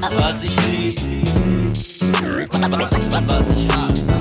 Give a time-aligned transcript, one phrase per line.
[0.00, 1.00] Was ich lieb,
[3.26, 4.14] was ich hasse.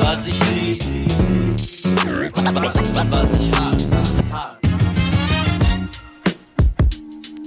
[0.00, 0.82] Was ich lieb,
[3.10, 3.96] was ich hasse.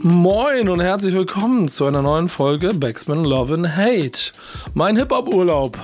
[0.04, 4.34] Moin und herzlich willkommen zu einer neuen Folge Backspin Love and Hate.
[4.74, 5.78] Mein Hip-Hop-Urlaub.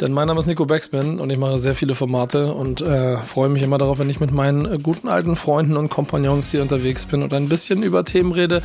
[0.00, 3.50] Denn mein Name ist Nico Backspin und ich mache sehr viele Formate und äh, freue
[3.50, 7.04] mich immer darauf, wenn ich mit meinen äh, guten alten Freunden und Kompagnons hier unterwegs
[7.04, 8.62] bin und ein bisschen über Themen rede,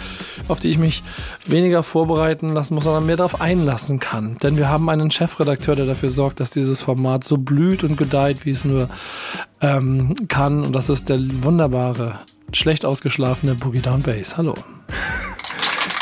[0.48, 1.04] auf die ich mich
[1.46, 4.38] weniger vorbereiten lassen muss, sondern mehr darauf einlassen kann.
[4.38, 8.46] Denn wir haben einen Chefredakteur, der dafür sorgt, dass dieses Format so blüht und gedeiht,
[8.46, 8.88] wie es nur
[9.60, 10.64] ähm, kann.
[10.64, 12.20] Und das ist der wunderbare,
[12.54, 14.38] schlecht ausgeschlafene Boogie Down Bass.
[14.38, 14.56] Hallo.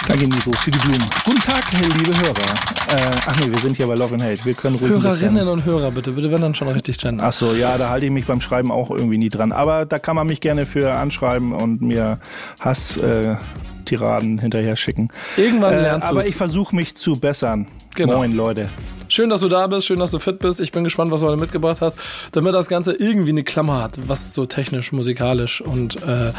[0.08, 1.10] Danke, Nico, für die Blumen.
[1.24, 2.36] Guten Tag, liebe Hörer.
[2.90, 4.44] Äh, ach nee, wir sind hier bei Love and Hate.
[4.44, 7.26] Wir können ruhig Hörerinnen und Hörer, bitte, bitte, wenn dann schon richtig gendern.
[7.26, 9.52] Ach so, ja, da halte ich mich beim Schreiben auch irgendwie nie dran.
[9.52, 12.20] Aber da kann man mich gerne für anschreiben und mir
[12.60, 12.98] Hass.
[12.98, 13.36] Äh,
[13.86, 15.10] Tiraden hinterher schicken.
[15.36, 17.68] Irgendwann lernst äh, du Aber ich versuche mich zu bessern.
[17.96, 18.18] Genau.
[18.18, 18.70] Moin, Leute.
[19.10, 20.60] Schön, dass du da bist, schön, dass du fit bist.
[20.62, 22.00] Ich bin gespannt, was du heute mitgebracht hast,
[22.32, 26.32] damit das Ganze irgendwie eine Klammer hat, was so technisch, musikalisch und äh,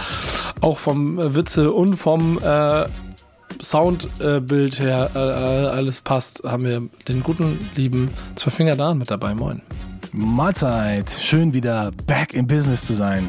[0.60, 2.86] auch vom Witze und vom äh,
[3.60, 9.34] Soundbild her äh, alles passt, haben wir den guten, lieben Zwölffinger Dan mit dabei.
[9.34, 9.62] Moin.
[10.12, 11.10] Mahlzeit.
[11.10, 13.28] Schön wieder back in Business zu sein.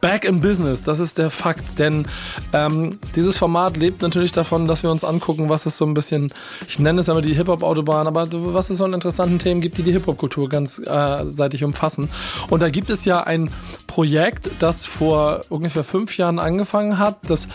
[0.00, 2.06] Back in Business, das ist der Fakt, denn
[2.52, 6.32] ähm, dieses Format lebt natürlich davon, dass wir uns angucken, was es so ein bisschen,
[6.68, 9.82] ich nenne es immer die Hip-Hop-Autobahn, aber was es so an interessanten Themen gibt, die
[9.82, 12.10] die Hip-Hop-Kultur ganz äh, seitig umfassen.
[12.48, 13.50] Und da gibt es ja ein
[13.88, 17.48] Projekt, das vor ungefähr fünf Jahren angefangen hat, das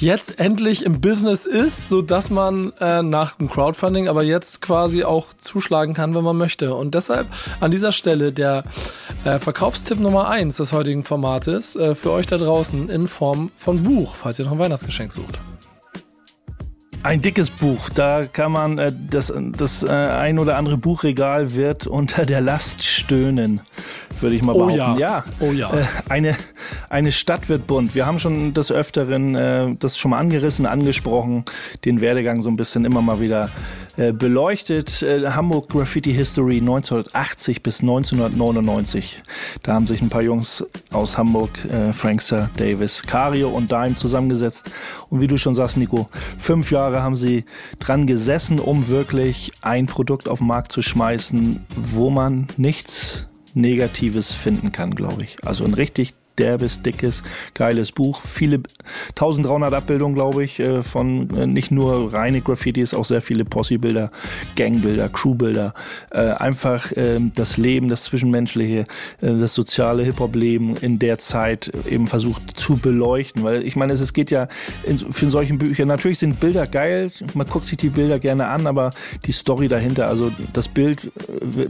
[0.00, 5.04] jetzt endlich im Business ist, so dass man äh, nach dem Crowdfunding aber jetzt quasi
[5.04, 6.74] auch zuschlagen kann, wenn man möchte.
[6.74, 7.26] Und deshalb
[7.60, 8.64] an dieser Stelle der
[9.24, 13.82] äh, Verkaufstipp Nummer eins des heutigen Formates äh, für euch da draußen in Form von
[13.82, 15.38] Buch, falls ihr noch ein Weihnachtsgeschenk sucht.
[17.02, 21.86] Ein dickes Buch, da kann man äh, das, das äh, ein oder andere Buchregal wird
[21.86, 23.60] unter der Last stöhnen,
[24.20, 25.00] würde ich mal Oh behaupten.
[25.00, 25.24] ja.
[25.40, 25.72] Oh ja.
[25.72, 26.36] Äh, eine,
[26.90, 27.94] eine Stadt wird bunt.
[27.94, 31.46] Wir haben schon des Öfteren äh, das schon mal angerissen, angesprochen,
[31.86, 33.48] den Werdegang so ein bisschen immer mal wieder
[34.00, 35.02] äh, beleuchtet.
[35.02, 39.22] Äh, Hamburg Graffiti History 1980 bis 1999.
[39.62, 44.70] Da haben sich ein paar Jungs aus Hamburg, äh, Frankster, Davis, Cario und Dime zusammengesetzt.
[45.10, 46.08] Und wie du schon sagst, Nico,
[46.38, 47.44] fünf Jahre haben sie
[47.78, 54.32] dran gesessen, um wirklich ein Produkt auf den Markt zu schmeißen, wo man nichts Negatives
[54.32, 55.36] finden kann, glaube ich.
[55.44, 57.22] Also ein richtig derbes, dickes,
[57.54, 58.20] geiles Buch.
[58.20, 58.60] Viele
[59.10, 64.10] 1300 Abbildungen, glaube ich, äh, von äh, nicht nur reine Graffitis, auch sehr viele Posse-Bilder,
[64.56, 65.74] Gangbilder, Crewbilder.
[66.10, 68.86] Äh, einfach ähm, das Leben, das Zwischenmenschliche,
[69.20, 73.42] das soziale Hip-Hop-Leben in der Zeit eben versucht zu beleuchten.
[73.42, 74.48] Weil ich meine, es, geht ja
[74.84, 78.66] in, für solchen Büchern, natürlich sind Bilder geil, man guckt sich die Bilder gerne an,
[78.66, 78.90] aber
[79.26, 81.10] die Story dahinter, also das Bild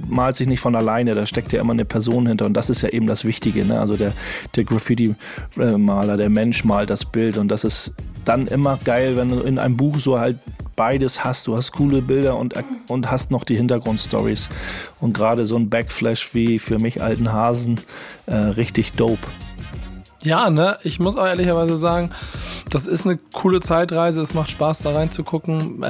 [0.08, 2.82] malt sich nicht von alleine, da steckt ja immer eine Person hinter und das ist
[2.82, 3.64] ja eben das Wichtige.
[3.64, 3.80] Ne?
[3.80, 4.12] Also der,
[4.56, 7.92] der Graffiti-Maler, der Mensch malt das Bild und das ist
[8.24, 10.38] dann immer geil, wenn du in einem Buch so halt
[10.76, 11.46] beides hast.
[11.46, 12.54] Du hast coole Bilder und,
[12.88, 14.48] und hast noch die Hintergrundstories.
[15.00, 17.80] Und gerade so ein Backflash wie für mich alten Hasen,
[18.26, 19.26] äh, richtig dope.
[20.22, 22.10] Ja, ne, ich muss auch ehrlicherweise sagen,
[22.68, 25.86] das ist eine coole Zeitreise, es macht Spaß da reinzugucken.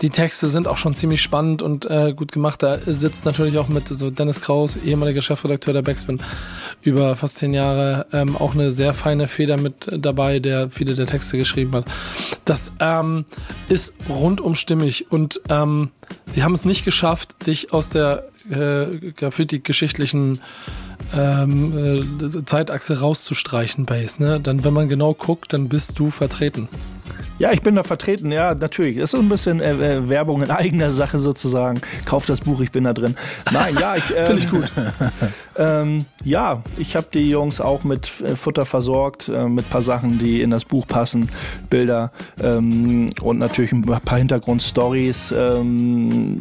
[0.00, 2.62] Die Texte sind auch schon ziemlich spannend und äh, gut gemacht.
[2.62, 6.20] Da sitzt natürlich auch mit so Dennis Kraus, ehemaliger Chefredakteur der Backspin,
[6.82, 11.06] über fast zehn Jahre ähm, auch eine sehr feine Feder mit dabei, der viele der
[11.06, 11.86] Texte geschrieben hat.
[12.44, 13.24] Das ähm,
[13.68, 15.90] ist rundum stimmig und ähm,
[16.26, 20.40] sie haben es nicht geschafft, dich aus der äh, Graffiti-geschichtlichen
[21.14, 24.22] ähm, äh, Zeitachse rauszustreichen, Base.
[24.22, 24.40] Ne?
[24.40, 26.68] Dann, wenn man genau guckt, dann bist du vertreten.
[27.36, 28.96] Ja, ich bin da vertreten, ja, natürlich.
[28.96, 31.80] Das ist so ein bisschen äh, äh, Werbung in eigener Sache sozusagen.
[32.04, 33.16] Kauf das Buch, ich bin da drin.
[33.52, 34.04] Nein, ja, ich.
[34.14, 34.70] Ähm, Finde ich gut.
[35.56, 40.18] Ähm, ja, ich habe die Jungs auch mit äh, Futter versorgt, äh, mit paar Sachen,
[40.18, 41.28] die in das Buch passen,
[41.70, 42.10] Bilder
[42.42, 45.32] ähm, und natürlich ein paar Hintergrundstories.
[45.36, 46.40] Ähm,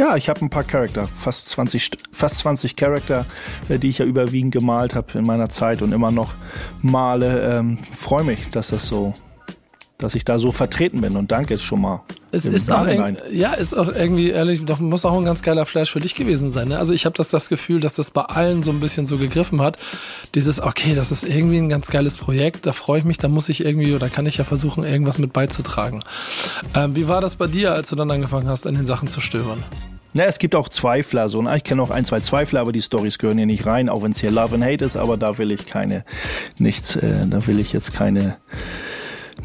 [0.00, 3.26] ja, ich habe ein paar Charakter, fast 20, St- fast 20 Charakter,
[3.68, 6.34] äh, die ich ja überwiegend gemalt habe in meiner Zeit und immer noch
[6.82, 7.54] male.
[7.56, 9.14] Ähm, Freue mich, dass das so,
[9.98, 12.02] dass ich da so vertreten bin und danke schon mal.
[12.30, 12.86] Es ist auch,
[13.32, 16.50] ja, ist auch irgendwie ehrlich, doch muss auch ein ganz geiler Flash für dich gewesen
[16.50, 16.68] sein.
[16.68, 16.78] Ne?
[16.78, 19.60] Also ich habe das das Gefühl, dass das bei allen so ein bisschen so gegriffen
[19.60, 19.76] hat.
[20.36, 23.48] Dieses, okay, das ist irgendwie ein ganz geiles Projekt, da freue ich mich, da muss
[23.48, 26.04] ich irgendwie oder kann ich ja versuchen, irgendwas mit beizutragen.
[26.74, 29.20] Ähm, wie war das bei dir, als du dann angefangen hast, in den Sachen zu
[29.20, 29.64] stöbern?
[30.14, 32.80] Na, es gibt auch Zweifler, so, na, ich kenne auch ein, zwei Zweifler, aber die
[32.80, 35.38] Stories gehören hier nicht rein, auch wenn es hier Love and Hate ist, aber da
[35.38, 36.04] will ich keine,
[36.58, 38.36] nichts, äh, da will ich jetzt keine,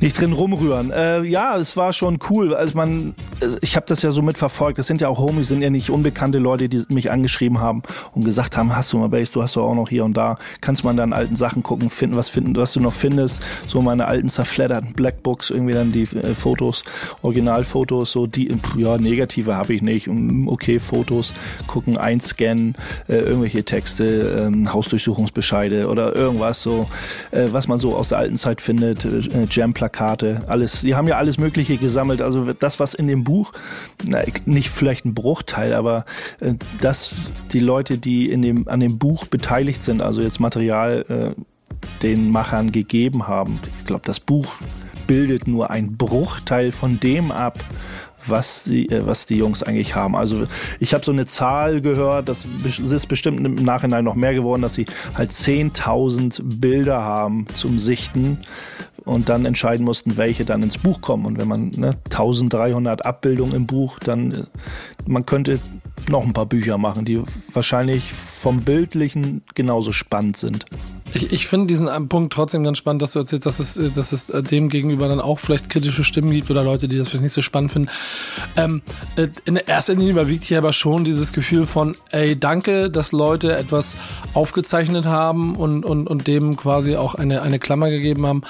[0.04, 0.92] Nicht drin rumrühren.
[0.92, 2.54] Äh, ja, es war schon cool.
[2.54, 3.16] Also man,
[3.62, 4.78] ich habe das ja so mitverfolgt.
[4.78, 8.26] Das sind ja auch Homies, sind ja nicht unbekannte Leute, die mich angeschrieben haben und
[8.26, 10.38] gesagt haben, hast du mal Base, du hast doch auch noch hier und da.
[10.60, 13.42] Kannst man dann alten Sachen gucken, finden, was finden, was du noch findest.
[13.66, 16.84] So meine alten zerfledderten Blackbooks, irgendwie dann die äh, Fotos,
[17.22, 20.10] Originalfotos, so die, ja, negative habe ich nicht.
[20.48, 21.34] Okay, Fotos,
[21.66, 22.76] gucken, einscannen,
[23.08, 26.90] äh, irgendwelche Texte, äh, Hausdurchsuchungsbescheide oder irgendwas so,
[27.32, 30.82] äh, was man so aus der alten Zeit findet, äh, Jam-Plakate Plakate, alles.
[30.82, 32.22] Die haben ja alles Mögliche gesammelt.
[32.22, 33.54] Also das, was in dem Buch,
[34.04, 36.06] na, nicht vielleicht ein Bruchteil, aber
[36.42, 37.14] äh, dass
[37.52, 41.06] die Leute, die in dem, an dem Buch beteiligt sind, also jetzt Material
[41.36, 41.42] äh,
[42.02, 43.60] den Machern gegeben haben.
[43.80, 44.54] Ich glaube, das Buch
[45.06, 47.60] bildet nur ein Bruchteil von dem ab,
[48.28, 50.16] was die, äh, was die Jungs eigentlich haben.
[50.16, 50.44] Also
[50.80, 54.76] ich habe so eine Zahl gehört, das ist bestimmt im Nachhinein noch mehr geworden, dass
[54.76, 54.86] sie
[55.16, 58.40] halt 10.000 Bilder haben zum Sichten
[59.06, 61.26] und dann entscheiden mussten, welche dann ins Buch kommen.
[61.26, 64.44] Und wenn man ne, 1300 Abbildungen im Buch, dann äh,
[65.06, 65.60] man könnte
[66.10, 67.22] noch ein paar Bücher machen, die
[67.54, 70.66] wahrscheinlich vom Bildlichen genauso spannend sind.
[71.14, 74.30] Ich, ich finde diesen Punkt trotzdem ganz spannend, dass du erzählst, dass es, dass es
[74.30, 77.34] äh, dem gegenüber dann auch vielleicht kritische Stimmen gibt oder Leute, die das vielleicht nicht
[77.34, 77.90] so spannend finden.
[78.58, 78.82] Ähm,
[79.16, 83.56] äh, in erster Linie überwiegt hier aber schon dieses Gefühl von, ey, danke, dass Leute
[83.56, 83.96] etwas
[84.34, 88.42] aufgezeichnet haben und, und, und dem quasi auch eine, eine Klammer gegeben haben,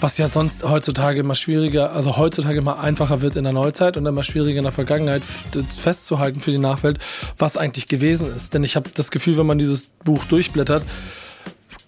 [0.00, 4.04] was ja sonst heutzutage immer schwieriger, also heutzutage immer einfacher wird in der Neuzeit und
[4.04, 6.98] immer schwieriger in der Vergangenheit festzuhalten für die Nachwelt,
[7.38, 8.52] was eigentlich gewesen ist.
[8.54, 10.84] Denn ich habe das Gefühl, wenn man dieses Buch durchblättert,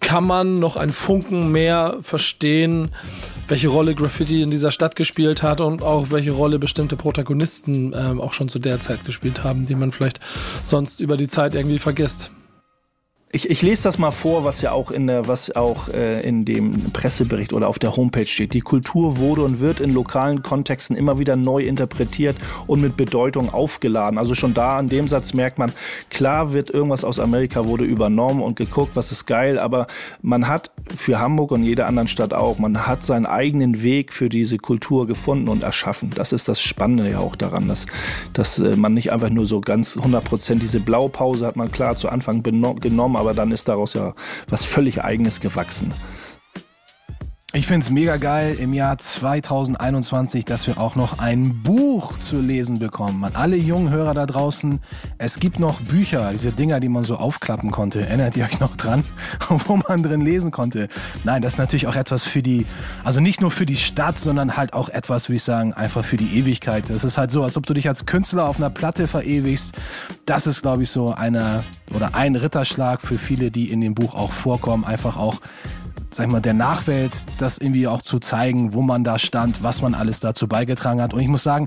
[0.07, 2.93] kann man noch ein Funken mehr verstehen,
[3.49, 8.21] welche Rolle Graffiti in dieser Stadt gespielt hat und auch welche Rolle bestimmte Protagonisten ähm,
[8.21, 10.21] auch schon zu der Zeit gespielt haben, die man vielleicht
[10.63, 12.31] sonst über die Zeit irgendwie vergisst.
[13.37, 16.47] Ich, ich lese das mal vor, was ja auch in der, was auch äh, in
[16.47, 18.55] dem Pressebericht oder auf der Homepage steht.
[18.55, 23.53] Die Kultur wurde und wird in lokalen Kontexten immer wieder neu interpretiert und mit Bedeutung
[23.53, 24.17] aufgeladen.
[24.17, 25.71] Also schon da an dem Satz merkt man,
[26.09, 29.87] klar wird irgendwas aus Amerika wurde übernommen und geguckt, was ist geil, aber
[30.23, 34.31] man hat für Hamburg und jede anderen Stadt auch, man hat seinen eigenen Weg für
[34.31, 36.11] diese Kultur gefunden und erschaffen.
[36.15, 37.85] Das ist das Spannende ja auch daran, dass,
[38.33, 41.97] dass äh, man nicht einfach nur so ganz 100 Prozent diese Blaupause hat man klar
[41.97, 44.15] zu Anfang genommen, aber dann ist daraus ja
[44.49, 45.93] was völlig Eigenes gewachsen.
[47.57, 52.39] Ich finde es mega geil im Jahr 2021, dass wir auch noch ein Buch zu
[52.39, 53.25] lesen bekommen.
[53.25, 54.79] An alle jungen Hörer da draußen,
[55.17, 58.07] es gibt noch Bücher, diese Dinger, die man so aufklappen konnte.
[58.07, 59.05] Erinnert ihr euch noch dran,
[59.49, 60.89] wo man drin lesen konnte?
[61.25, 62.67] Nein, das ist natürlich auch etwas für die,
[63.05, 66.19] also nicht nur für die Stadt, sondern halt auch etwas, würde ich sagen, einfach für
[66.19, 66.91] die Ewigkeit.
[66.91, 69.75] Es ist halt so, als ob du dich als Künstler auf einer Platte verewigst.
[70.27, 71.65] Das ist, glaube ich, so einer
[71.95, 75.41] oder ein Ritterschlag für viele, die in dem Buch auch vorkommen, einfach auch
[76.11, 79.83] sag ich mal, der Nachwelt das irgendwie auch zu zeigen, wo man da stand, was
[79.83, 81.15] man alles dazu beigetragen hat.
[81.15, 81.67] Und ich muss sagen,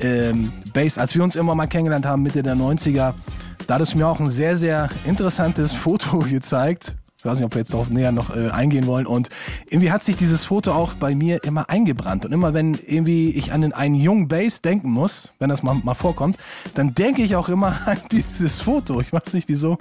[0.00, 3.14] ähm, Base, als wir uns immer mal kennengelernt haben, Mitte der 90er,
[3.66, 6.96] da hat es mir auch ein sehr, sehr interessantes Foto gezeigt.
[7.18, 9.06] Ich weiß nicht, ob wir jetzt darauf näher noch äh, eingehen wollen.
[9.06, 9.28] Und
[9.66, 12.24] irgendwie hat sich dieses Foto auch bei mir immer eingebrannt.
[12.24, 15.92] Und immer wenn irgendwie ich an einen jungen Bass denken muss, wenn das mal, mal
[15.92, 16.38] vorkommt,
[16.72, 19.02] dann denke ich auch immer an dieses Foto.
[19.02, 19.76] Ich weiß nicht wieso.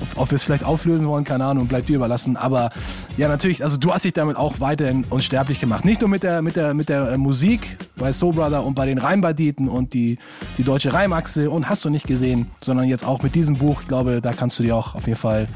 [0.00, 2.36] Ob, ob wir es vielleicht auflösen wollen, keine Ahnung, bleibt dir überlassen.
[2.36, 2.70] Aber
[3.16, 5.84] ja, natürlich, also du hast dich damit auch weiterhin unsterblich gemacht.
[5.84, 8.86] Nicht nur mit der, mit der, mit der äh, Musik bei Soul Brother und bei
[8.86, 10.18] den Reimbanditen und die,
[10.58, 13.82] die deutsche Reimachse und hast du nicht gesehen, sondern jetzt auch mit diesem Buch.
[13.82, 15.46] Ich glaube, da kannst du dir auch auf jeden Fall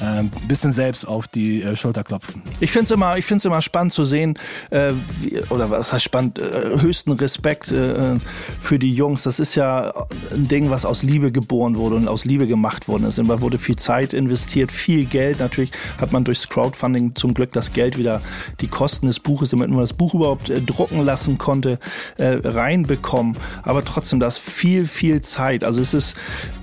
[0.00, 2.42] ein äh, bisschen selbst auf die äh, Schulter klopfen.
[2.60, 4.38] Ich finde es immer, immer spannend zu sehen,
[4.70, 8.16] äh, wie, oder was heißt spannend, äh, höchsten Respekt äh,
[8.58, 9.22] für die Jungs.
[9.22, 13.04] Das ist ja ein Ding, was aus Liebe geboren wurde und aus Liebe gemacht worden
[13.04, 13.18] ist.
[13.18, 15.38] Da wurde viel Zeit investiert, viel Geld.
[15.38, 15.70] Natürlich
[16.00, 18.20] hat man durchs Crowdfunding zum Glück das Geld wieder,
[18.60, 21.78] die Kosten des Buches, damit man das Buch überhaupt äh, drucken lassen konnte,
[22.18, 23.36] reinbekommen.
[23.62, 25.64] Aber trotzdem, das viel, viel Zeit.
[25.64, 26.16] Also es ist,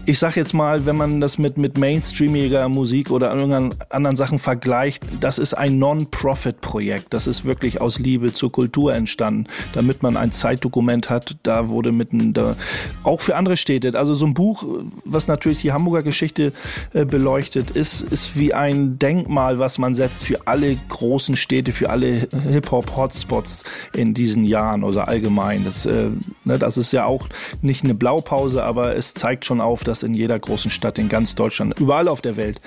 [0.06, 4.40] ich sag jetzt mal, wenn man das mit, mit mainstreamiger Musik oder irgendeinen anderen Sachen
[4.40, 7.14] vergleicht, das ist ein Non-Profit-Projekt.
[7.14, 11.38] Das ist wirklich aus Liebe zur Kultur entstanden, damit man ein Zeitdokument hat.
[11.44, 12.56] Da wurde mitten, da,
[13.04, 13.98] auch für andere Städte.
[13.98, 14.64] Also so ein Buch,
[15.06, 16.54] was natürlich die Hamburger Geschichte
[16.94, 21.90] äh, beleuchtet, ist, ist wie ein Denkmal, was man setzt für alle großen Städte, für
[21.90, 23.64] alle Hip-Hop-Hotspots
[23.94, 25.64] in diesen Jahren oder allgemein.
[25.66, 26.10] Das, äh,
[26.46, 27.28] ne, das ist ja auch
[27.62, 31.36] nicht eine Blaupause, aber es zeigt schon auf, dass in jeder großen Stadt in ganz
[31.36, 32.62] Deutschland, überall auf der Welt,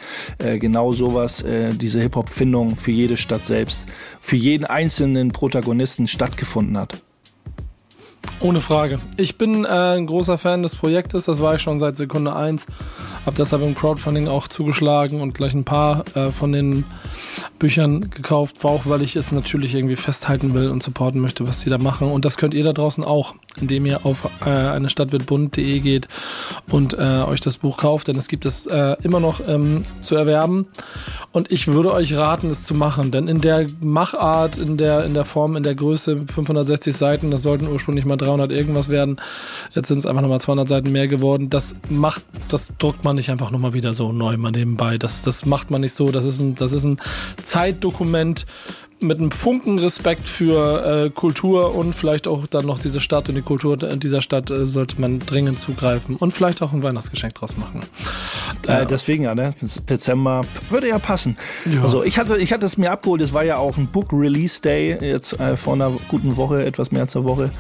[0.45, 3.87] äh, genau sowas, äh, diese Hip-Hop-Findung für jede Stadt selbst,
[4.21, 7.03] für jeden einzelnen Protagonisten stattgefunden hat.
[8.41, 8.99] Ohne Frage.
[9.17, 12.67] Ich bin äh, ein großer Fan des Projektes, das war ich schon seit Sekunde eins.
[13.25, 16.85] Hab deshalb im Crowdfunding auch zugeschlagen und gleich ein paar äh, von den
[17.59, 21.71] Büchern gekauft, auch, weil ich es natürlich irgendwie festhalten will und supporten möchte, was sie
[21.71, 22.11] da machen.
[22.11, 25.81] Und das könnt ihr da draußen auch, indem ihr auf äh, eine Stadt wird bunt.de
[25.81, 26.09] geht
[26.71, 30.17] und äh, euch das Buch kauft, denn es gibt es äh, immer noch ähm, zu
[30.17, 30.67] erwerben.
[31.33, 35.15] Und ich würde euch raten, es zu machen, denn in der Machart, in der, in
[35.15, 39.17] der Form, in der Größe, 560 Seiten, das sollten ursprünglich mal 300 irgendwas werden.
[39.73, 41.51] Jetzt sind es einfach nochmal 200 Seiten mehr geworden.
[41.51, 44.99] Das macht, das druckt man nicht einfach nochmal wieder so neu mal nebenbei.
[44.99, 46.11] Das, das macht man nicht so.
[46.11, 46.99] Das ist ein, das ist ein
[47.43, 48.47] Zeitdokument
[49.07, 53.35] mit einem Funken Respekt für äh, Kultur und vielleicht auch dann noch diese Stadt und
[53.35, 57.57] die Kultur dieser Stadt äh, sollte man dringend zugreifen und vielleicht auch ein Weihnachtsgeschenk draus
[57.57, 57.83] machen.
[58.67, 59.55] Äh, deswegen ja, ne?
[59.89, 61.37] Dezember würde ja passen.
[61.65, 61.83] Ja.
[61.83, 63.21] Also ich hatte, ich hatte es mir abgeholt.
[63.21, 66.91] Es war ja auch ein Book Release Day jetzt äh, vor einer guten Woche, etwas
[66.91, 67.51] mehr als einer Woche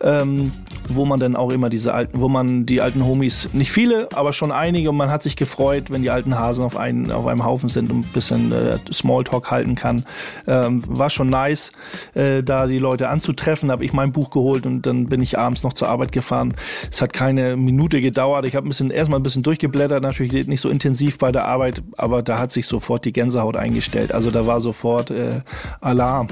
[0.00, 0.52] ähm,
[0.88, 4.32] wo man dann auch immer diese alten, wo man die alten Homies, nicht viele, aber
[4.32, 7.44] schon einige und man hat sich gefreut, wenn die alten Hasen auf, einen, auf einem
[7.44, 10.04] Haufen sind und ein bisschen äh, Smalltalk halten kann.
[10.46, 11.72] Ähm, war schon nice,
[12.14, 15.62] äh, da die Leute anzutreffen, habe ich mein Buch geholt und dann bin ich abends
[15.62, 16.54] noch zur Arbeit gefahren.
[16.90, 18.44] Es hat keine Minute gedauert.
[18.44, 21.82] Ich habe ein bisschen erstmal ein bisschen durchgeblättert, natürlich nicht so intensiv bei der Arbeit,
[21.96, 24.12] aber da hat sich sofort die Gänsehaut eingestellt.
[24.12, 25.40] Also da war sofort äh,
[25.80, 26.28] Alarm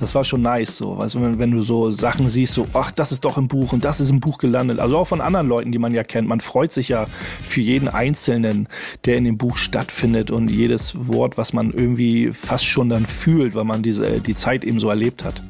[0.00, 0.98] das war schon nice, so.
[0.98, 3.72] Weißt du, wenn, wenn, du so Sachen siehst, so, ach, das ist doch im Buch
[3.72, 4.78] und das ist im Buch gelandet.
[4.78, 6.26] Also auch von anderen Leuten, die man ja kennt.
[6.28, 7.06] Man freut sich ja
[7.42, 8.68] für jeden Einzelnen,
[9.04, 13.54] der in dem Buch stattfindet und jedes Wort, was man irgendwie fast schon dann fühlt,
[13.54, 15.42] weil man diese, die Zeit eben so erlebt hat.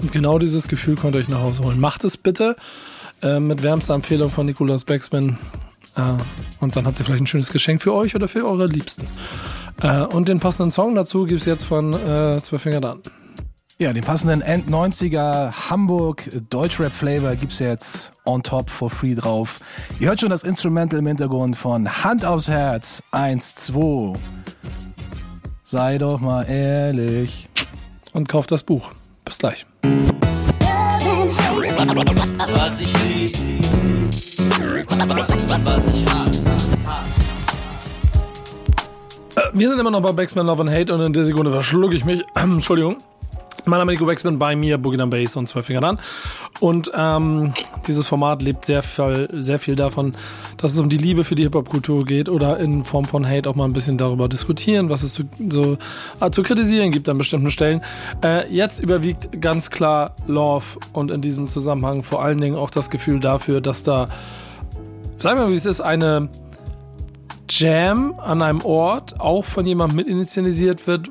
[0.00, 1.80] Und genau dieses Gefühl könnt ihr euch nach Hause holen.
[1.80, 2.56] Macht es bitte
[3.22, 5.38] äh, mit wärmster Empfehlung von Nikolaus Becksmann.
[5.96, 6.02] Äh,
[6.60, 9.06] und dann habt ihr vielleicht ein schönes Geschenk für euch oder für eure Liebsten.
[9.82, 13.00] Äh, und den passenden Song dazu gibt es jetzt von äh, Zwölf Finger Dan.
[13.80, 19.60] Ja, den passenden End-90er Hamburg Deutschrap-Flavor gibt's jetzt on top for free drauf.
[20.00, 24.18] Ihr hört schon das Instrumental im Hintergrund von Hand aufs Herz 1, 2.
[25.62, 27.48] Sei doch mal ehrlich.
[28.12, 28.90] Und kauft das Buch.
[29.24, 29.64] Bis gleich.
[32.48, 33.36] Was ich lieb,
[35.62, 36.50] was ich hasse.
[39.36, 41.94] Äh, Wir sind immer noch bei Backspin Love and Hate und in der Sekunde verschlucke
[41.94, 42.24] ich mich.
[42.34, 42.96] Entschuldigung.
[43.64, 45.98] Mein Name ist Nico Backspin, bei mir Boogie Down Bass und zwei Finger an.
[46.60, 47.52] Und ähm,
[47.86, 50.12] dieses Format lebt sehr viel, sehr viel davon,
[50.56, 53.54] dass es um die Liebe für die Hip-Hop-Kultur geht oder in Form von Hate auch
[53.54, 55.76] mal ein bisschen darüber diskutieren, was es zu, so
[56.20, 57.82] äh, zu kritisieren gibt an bestimmten Stellen.
[58.24, 62.90] Äh, jetzt überwiegt ganz klar Love und in diesem Zusammenhang vor allen Dingen auch das
[62.90, 64.06] Gefühl dafür, dass da,
[65.18, 66.28] sagen wir mal, wie es ist, eine
[67.50, 71.10] Jam an einem Ort auch von jemandem mit initialisiert wird,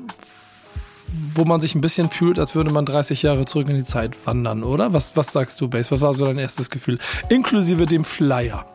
[1.34, 4.16] wo man sich ein bisschen fühlt, als würde man 30 Jahre zurück in die Zeit
[4.26, 4.92] wandern, oder?
[4.92, 5.90] Was, was sagst du, Base?
[5.90, 6.98] Was war so dein erstes Gefühl?
[7.28, 8.66] Inklusive dem Flyer,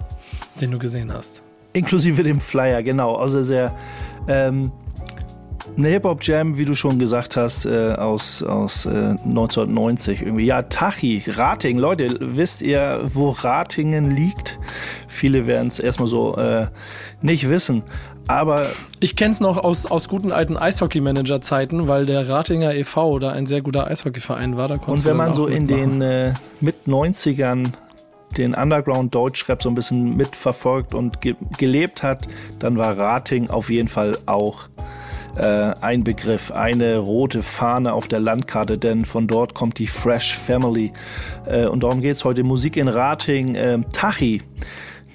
[0.60, 1.42] den du gesehen hast.
[1.74, 3.16] Inklusive dem Flyer, genau.
[3.16, 3.76] Also sehr
[4.28, 4.72] ähm,
[5.78, 10.46] eine Hip-Hop-Jam, wie du schon gesagt hast, äh, aus, aus äh, 1990 irgendwie.
[10.46, 11.78] Ja, Tachi, Rating.
[11.78, 14.60] Leute, wisst ihr, wo Ratingen liegt?
[15.08, 16.68] Viele werden es erstmal so äh,
[17.22, 17.84] nicht wissen.
[18.28, 18.68] Aber
[19.00, 23.20] Ich kenne es noch aus, aus guten alten Eishockey-Manager-Zeiten, weil der Ratinger e.V.
[23.20, 24.68] da ein sehr guter Eishockeyverein war.
[24.68, 26.00] Da und wenn man so in mitmachen.
[26.00, 27.74] den äh, mit 90ern
[28.38, 32.28] den Underground Deutschrap so ein bisschen mitverfolgt und ge gelebt hat,
[32.60, 34.70] dann war Rating auf jeden Fall auch
[35.36, 40.38] äh, ein Begriff, eine rote Fahne auf der Landkarte, denn von dort kommt die Fresh
[40.38, 40.92] Family.
[41.46, 42.44] Äh, und darum geht's heute.
[42.44, 43.56] Musik in Rating.
[43.56, 44.42] Ähm, Tachi,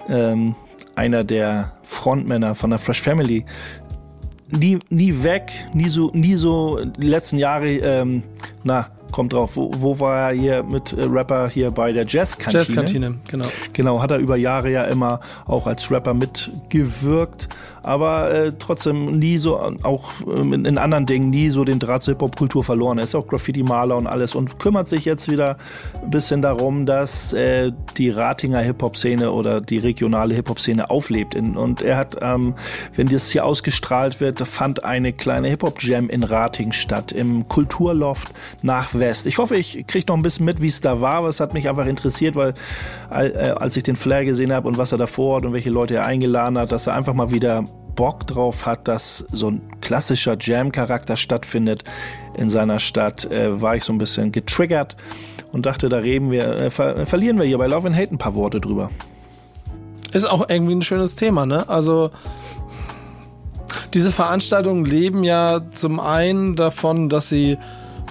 [0.08, 0.54] ähm,
[0.99, 3.45] einer der Frontmänner von der Fresh Family,
[4.50, 8.25] nie, nie weg, nie so, nie so die letzten Jahre, ähm,
[8.64, 12.64] na, kommt drauf, wo, wo war er hier mit äh, Rapper hier bei der Jazzkantine?
[12.64, 13.47] Jazzkantine, genau.
[13.73, 17.49] Genau, hat er über Jahre ja immer auch als Rapper mitgewirkt,
[17.88, 22.02] aber äh, trotzdem nie so, auch ähm, in, in anderen Dingen, nie so den Draht
[22.02, 22.99] zur Hip-Hop-Kultur verloren.
[22.99, 25.57] Er ist auch Graffiti-Maler und alles und kümmert sich jetzt wieder
[26.02, 31.35] ein bisschen darum, dass äh, die Ratinger Hip-Hop-Szene oder die regionale Hip-Hop-Szene auflebt.
[31.35, 32.54] In, und er hat, ähm,
[32.95, 38.92] wenn das hier ausgestrahlt wird, fand eine kleine Hip-Hop-Jam in Rating statt, im Kulturloft nach
[38.92, 39.26] West.
[39.26, 41.54] Ich hoffe, ich kriege noch ein bisschen mit, wie es da war, aber es hat
[41.54, 42.52] mich einfach interessiert, weil
[43.11, 45.95] äh, als ich den Flair gesehen habe und was er davor hat und welche Leute
[45.95, 47.64] er eingeladen hat, dass er einfach mal wieder
[47.99, 51.83] Bock drauf hat, dass so ein klassischer Jam-Charakter stattfindet
[52.37, 54.97] in seiner Stadt, äh, war ich so ein bisschen getriggert
[55.50, 58.19] und dachte, da reden wir, äh, ver verlieren wir hier bei Love and Hate ein
[58.19, 58.93] paar Worte drüber.
[60.12, 61.69] Ist auch irgendwie ein schönes Thema, ne?
[61.69, 62.12] Also
[63.95, 67.59] diese Veranstaltungen leben ja zum einen davon, dass sie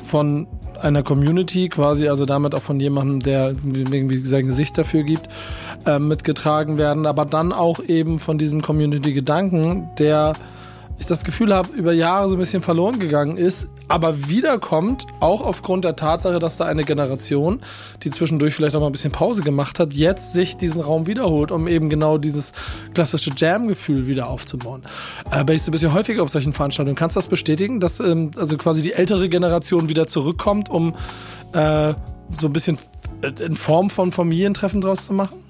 [0.06, 0.48] von
[0.82, 5.28] einer Community quasi, also damit auch von jemandem, der irgendwie sein Gesicht dafür gibt,
[5.86, 10.34] äh, mitgetragen werden, aber dann auch eben von diesem Community-Gedanken, der
[11.00, 15.42] ich das Gefühl habe, über Jahre so ein bisschen verloren gegangen ist, aber wiederkommt, auch
[15.42, 17.62] aufgrund der Tatsache, dass da eine Generation,
[18.04, 21.52] die zwischendurch vielleicht auch mal ein bisschen Pause gemacht hat, jetzt sich diesen Raum wiederholt,
[21.52, 22.54] um eben genau dieses
[22.94, 24.84] klassische Jam-Gefühl wieder aufzubauen.
[25.32, 26.98] Äh, bin ich so ein bisschen häufiger auf solchen Veranstaltungen.
[26.98, 30.96] Kannst du das bestätigen, dass ähm, also quasi die ältere Generation wieder zurückkommt, um
[31.54, 31.94] äh,
[32.40, 32.78] so ein bisschen
[33.40, 35.47] in Form von Familientreffen draus zu machen?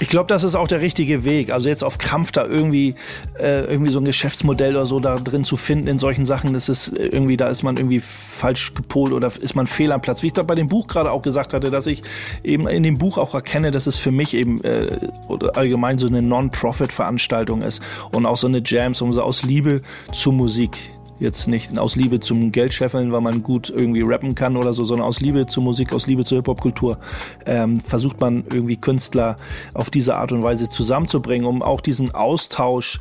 [0.00, 1.50] Ich glaube, das ist auch der richtige Weg.
[1.50, 2.94] Also jetzt auf Krampf da irgendwie
[3.38, 6.68] äh, irgendwie so ein Geschäftsmodell oder so da drin zu finden in solchen Sachen, das
[6.68, 10.22] ist irgendwie, da ist man irgendwie falsch gepolt oder ist man fehl am Platz.
[10.22, 12.02] Wie ich da bei dem Buch gerade auch gesagt hatte, dass ich
[12.44, 16.06] eben in dem Buch auch erkenne, dass es für mich eben äh, oder allgemein so
[16.06, 20.76] eine Non-Profit-Veranstaltung ist und auch so eine Jams, um so aus Liebe zur Musik
[21.18, 25.06] jetzt nicht aus Liebe zum Geldscheffeln, weil man gut irgendwie rappen kann oder so, sondern
[25.06, 26.98] aus Liebe zur Musik, aus Liebe zur Hip-Hop-Kultur
[27.46, 29.36] ähm, versucht man irgendwie Künstler
[29.74, 33.00] auf diese Art und Weise zusammenzubringen, um auch diesen Austausch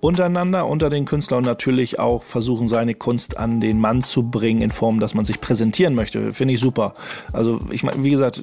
[0.00, 4.60] untereinander, unter den Künstlern und natürlich auch versuchen, seine Kunst an den Mann zu bringen
[4.60, 6.32] in Form, dass man sich präsentieren möchte.
[6.32, 6.92] Finde ich super.
[7.32, 8.42] Also ich meine, wie gesagt,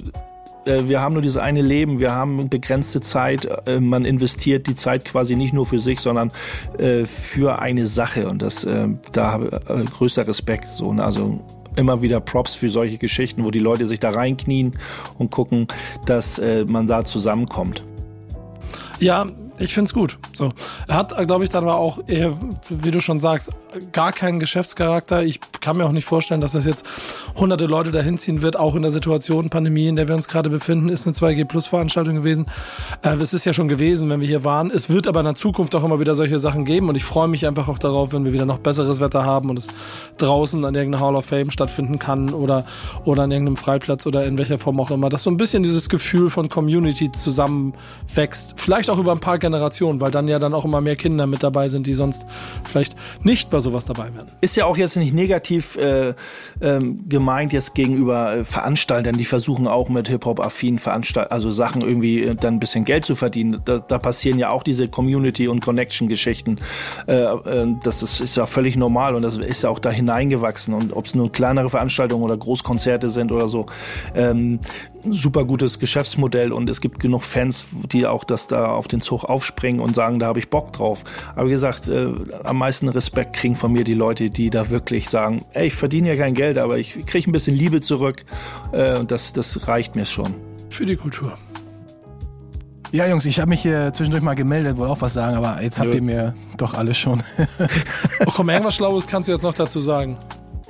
[0.66, 5.06] wir haben nur dieses eine Leben, wir haben begrenzte Zeit, äh, man investiert die Zeit
[5.06, 6.32] quasi nicht nur für sich, sondern
[6.78, 8.68] äh, für eine Sache und das,
[9.12, 11.04] da habe ich größter Respekt, so, ne?
[11.04, 11.40] also
[11.76, 14.74] immer wieder Props für solche Geschichten, wo die Leute sich da reinknien
[15.18, 15.68] und gucken,
[16.06, 17.84] dass man da zusammenkommt.
[19.00, 19.26] Ja,
[19.58, 20.18] ich find's gut.
[20.34, 20.52] So.
[20.88, 22.38] Er hat, glaube ich, dann aber auch, eher,
[22.70, 23.52] wie du schon sagst,
[23.92, 25.24] gar keinen Geschäftscharakter.
[25.24, 26.86] Ich kann mir auch nicht vorstellen, dass das jetzt
[27.36, 30.50] hunderte Leute dahin ziehen wird, auch in der Situation Pandemie, in der wir uns gerade
[30.50, 32.46] befinden, ist eine 2G Plus Veranstaltung gewesen.
[33.02, 34.72] Äh, es ist ja schon gewesen, wenn wir hier waren.
[34.72, 37.28] Es wird aber in der Zukunft auch immer wieder solche Sachen geben und ich freue
[37.28, 39.70] mich einfach auch darauf, wenn wir wieder noch besseres Wetter haben und es
[40.18, 42.66] draußen an irgendeiner Hall of Fame stattfinden kann oder,
[43.06, 45.88] oder an irgendeinem Freiplatz oder in welcher Form auch immer, dass so ein bisschen dieses
[45.88, 48.56] Gefühl von Community zusammenwächst.
[48.58, 51.44] Vielleicht auch über ein paar Generationen, weil dann ja dann auch immer mehr Kinder mit
[51.44, 52.26] dabei sind, die sonst
[52.64, 54.28] vielleicht nicht bei sowas dabei wären.
[54.42, 56.14] Ist ja auch jetzt nicht negativ äh,
[56.62, 62.24] ähm, gemeint jetzt gegenüber äh, Veranstaltern, die versuchen auch mit Hip-Hop-affinen Veranstaltern, also Sachen irgendwie
[62.24, 63.62] äh, dann ein bisschen Geld zu verdienen.
[63.66, 66.58] Da, da passieren ja auch diese Community- und Connection-Geschichten.
[67.08, 70.74] Äh, äh, das ist, ist ja völlig normal und das ist ja auch da hineingewachsen.
[70.74, 73.66] Und ob es nur kleinere Veranstaltungen oder Großkonzerte sind oder so,
[74.16, 74.60] ähm,
[75.10, 79.24] super gutes Geschäftsmodell und es gibt genug Fans, die auch das da auf den Zug
[79.24, 81.04] aufspringen und sagen, da habe ich Bock drauf.
[81.36, 82.10] Aber wie gesagt, äh,
[82.44, 86.10] am meisten Respekt kriegen von mir die Leute, die da wirklich sagen, ey, ich verdiene
[86.10, 88.26] ja kein Geld, aber ich kriege ein bisschen Liebe zurück
[88.72, 90.34] äh, und das, das reicht mir schon.
[90.70, 91.38] Für die Kultur.
[92.92, 95.80] Ja, Jungs, ich habe mich hier zwischendurch mal gemeldet, wollte auch was sagen, aber jetzt
[95.80, 95.96] habt ja.
[95.96, 97.24] ihr mir doch alles schon.
[98.26, 100.18] oh, komm, irgendwas Schlaues kannst du jetzt noch dazu sagen.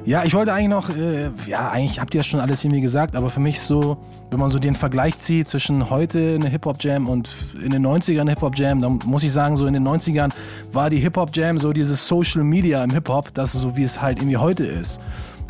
[0.04, 3.16] Ja, ich wollte eigentlich noch, äh, ja, eigentlich habt ihr ja schon alles irgendwie gesagt,
[3.16, 3.98] aber für mich so,
[4.32, 7.30] wenn man so den Vergleich zieht zwischen heute eine Hip-Hop-Jam und
[7.64, 10.32] in den 90ern eine Hip-Hop-Jam, dann muss ich sagen, so in den 90ern
[10.74, 14.38] war die Hip-Hop-Jam so dieses Social Media im Hip-Hop, das so wie es halt irgendwie
[14.38, 15.00] heute ist.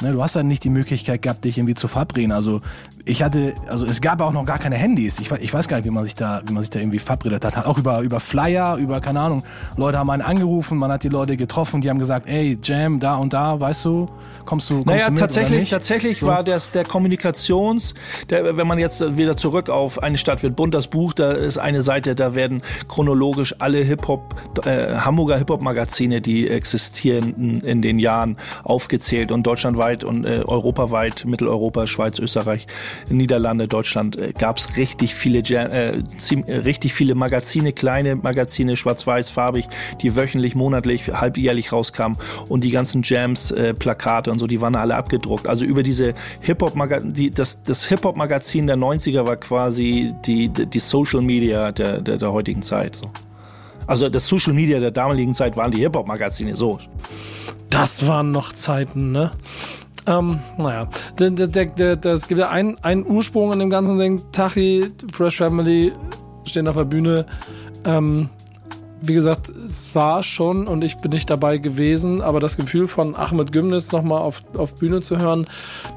[0.01, 2.31] Ne, du hast dann nicht die Möglichkeit gehabt, dich irgendwie zu verabreden.
[2.31, 2.61] Also
[3.05, 5.19] ich hatte, also es gab auch noch gar keine Handys.
[5.19, 7.45] Ich, ich weiß gar nicht, wie man sich da, wie man sich da irgendwie verabredet
[7.45, 7.65] hat.
[7.65, 9.43] Auch über, über Flyer, über, keine Ahnung,
[9.77, 13.15] Leute haben einen angerufen, man hat die Leute getroffen, die haben gesagt, ey, Jam, da
[13.15, 14.09] und da, weißt du,
[14.45, 16.27] kommst du, kommst naja, du mit tatsächlich, tatsächlich so?
[16.27, 17.93] war das der Kommunikations,
[18.29, 21.57] der, wenn man jetzt wieder zurück auf eine Stadt wird bunt, das Buch, da ist
[21.57, 24.35] eine Seite, da werden chronologisch alle Hip-Hop,
[24.65, 31.87] äh, Hamburger Hip-Hop-Magazine, die existieren in den Jahren aufgezählt und deutschlandweit und äh, europaweit, Mitteleuropa,
[31.87, 32.67] Schweiz, Österreich,
[33.09, 39.29] Niederlande, Deutschland äh, gab es richtig viele äh, äh, richtig viele Magazine, kleine Magazine, schwarz-weiß,
[39.29, 39.67] farbig,
[40.01, 44.75] die wöchentlich, monatlich, halbjährlich rauskamen und die ganzen Jams, äh, Plakate und so, die waren
[44.75, 45.47] alle abgedruckt.
[45.47, 50.65] Also über diese Hip-Hop Magazin, das, das Hip-Hop Magazin der 90er war quasi die, die,
[50.65, 52.95] die Social Media der, der, der heutigen Zeit.
[52.95, 53.11] So.
[53.87, 56.79] Also das Social Media der damaligen Zeit waren die Hip-Hop Magazine so.
[57.69, 59.31] Das waren noch Zeiten, ne?
[60.07, 60.87] Ähm, naja,
[61.19, 64.21] es gibt ja einen, einen Ursprung in dem ganzen Ding.
[64.31, 65.93] Tachi, Fresh Family
[66.45, 67.25] stehen auf der Bühne.
[67.85, 68.29] Ähm,
[69.01, 73.15] wie gesagt, es war schon und ich bin nicht dabei gewesen, aber das Gefühl von
[73.15, 75.47] Ahmed Gümnitz nochmal auf, auf Bühne zu hören,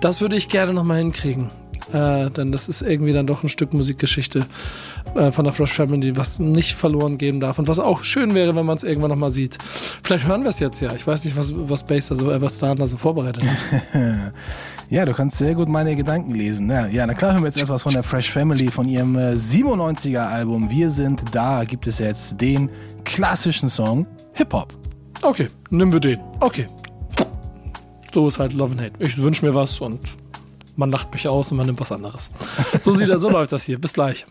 [0.00, 1.50] das würde ich gerne nochmal hinkriegen.
[1.92, 4.46] Äh, denn das ist irgendwie dann doch ein Stück Musikgeschichte
[5.14, 8.56] äh, von der Fresh Family, was nicht verloren gehen darf und was auch schön wäre,
[8.56, 9.58] wenn man es irgendwann nochmal sieht.
[10.02, 10.94] Vielleicht hören wir es jetzt ja.
[10.94, 14.32] Ich weiß nicht, was, was Bass da so, äh, was da so vorbereitet hat.
[14.90, 16.70] ja, du kannst sehr gut meine Gedanken lesen.
[16.70, 19.16] Ja, ja, na klar hören wir jetzt erst was von der Fresh Family, von ihrem
[19.16, 22.70] äh, 97er Album Wir sind da, gibt es jetzt den
[23.04, 24.72] klassischen Song Hip-Hop.
[25.22, 26.18] Okay, nehmen wir den.
[26.40, 26.66] Okay.
[28.12, 28.92] So ist halt Love and Hate.
[29.00, 30.00] Ich wünsche mir was und
[30.76, 32.30] man lacht mich aus und man nimmt was anderes.
[32.78, 33.78] So sieht er, so läuft das hier.
[33.78, 34.26] Bis gleich.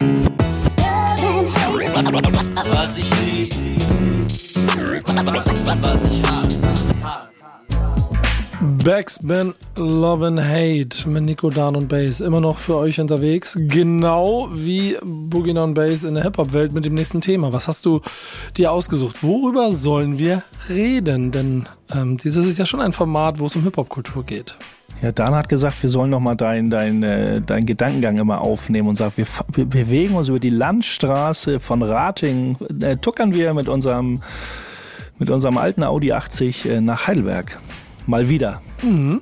[2.70, 3.54] Was ich lieb.
[5.82, 6.64] Was ich hasse.
[8.84, 13.58] Backspin Love and Hate mit Nico Dan und Bass immer noch für euch unterwegs.
[13.60, 17.52] Genau wie Boogie Down Bass in der Hip-Hop-Welt mit dem nächsten Thema.
[17.52, 18.02] Was hast du
[18.56, 19.22] dir ausgesucht?
[19.22, 21.32] Worüber sollen wir reden?
[21.32, 24.58] Denn ähm, dieses ist ja schon ein Format, wo es um Hip-Hop-Kultur geht.
[25.04, 28.96] Ja, Dan hat gesagt, wir sollen nochmal deinen dein, äh, dein Gedankengang immer aufnehmen und
[28.96, 34.24] sagt, wir, wir bewegen uns über die Landstraße von Rating, äh, tuckern wir mit unserem,
[35.20, 37.60] mit unserem alten Audi 80 äh, nach Heidelberg.
[38.08, 38.62] Mal wieder.
[38.82, 39.22] Mhm.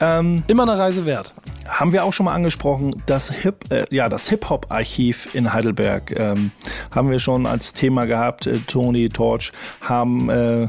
[0.00, 1.34] Ähm, Immer eine Reise wert.
[1.68, 6.52] haben wir auch schon mal angesprochen, das Hip, äh, ja, das Hip-Hop-Archiv in Heidelberg ähm,
[6.94, 8.46] haben wir schon als Thema gehabt.
[8.46, 10.68] Äh, Tony Torch haben äh,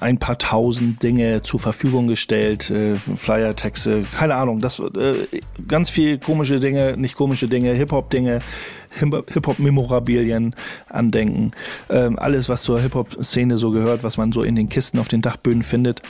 [0.00, 5.14] ein paar tausend Dinge zur Verfügung gestellt, äh, Flyer-Texte, keine Ahnung, das äh,
[5.68, 8.42] ganz viel komische Dinge, nicht komische Dinge, Hip-Hop-Dinge, Hip-
[8.98, 10.54] Hip-Hop-Memorabilien,
[10.88, 11.52] Andenken,
[11.90, 15.22] ähm, alles, was zur Hip-Hop-Szene so gehört, was man so in den Kisten auf den
[15.22, 16.02] Dachböden findet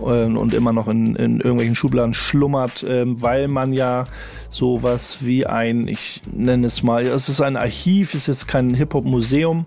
[0.00, 4.04] ähm, und immer noch in, in irgendwelchen Schubladen schlummert, ähm, weil man ja
[4.50, 9.66] sowas wie ein, ich nenne es mal, es ist ein Archiv, es ist kein Hip-Hop-Museum,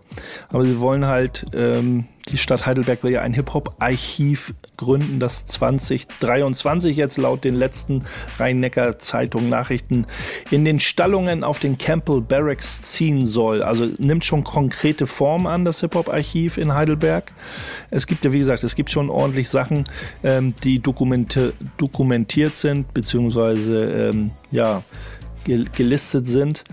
[0.49, 6.95] aber sie wollen halt, ähm, die Stadt Heidelberg will ja ein Hip-Hop-Archiv gründen, das 2023
[6.95, 8.05] jetzt laut den letzten
[8.37, 10.05] Rhein-Neckar-Zeitung Nachrichten
[10.49, 13.63] in den Stallungen auf den Campbell Barracks ziehen soll.
[13.63, 17.31] Also nimmt schon konkrete Form an, das Hip-Hop-Archiv in Heidelberg.
[17.91, 19.85] Es gibt ja, wie gesagt, es gibt schon ordentlich Sachen,
[20.23, 24.83] ähm, die dokumente, dokumentiert sind, beziehungsweise ähm, ja,
[25.45, 26.63] gel gelistet sind.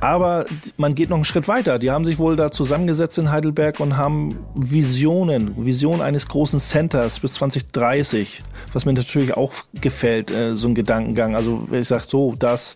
[0.00, 1.78] Aber man geht noch einen Schritt weiter.
[1.78, 7.20] Die haben sich wohl da zusammengesetzt in Heidelberg und haben Visionen, Vision eines großen Centers
[7.20, 11.34] bis 2030, was mir natürlich auch gefällt, äh, so ein Gedankengang.
[11.34, 12.74] Also ich sage so, das,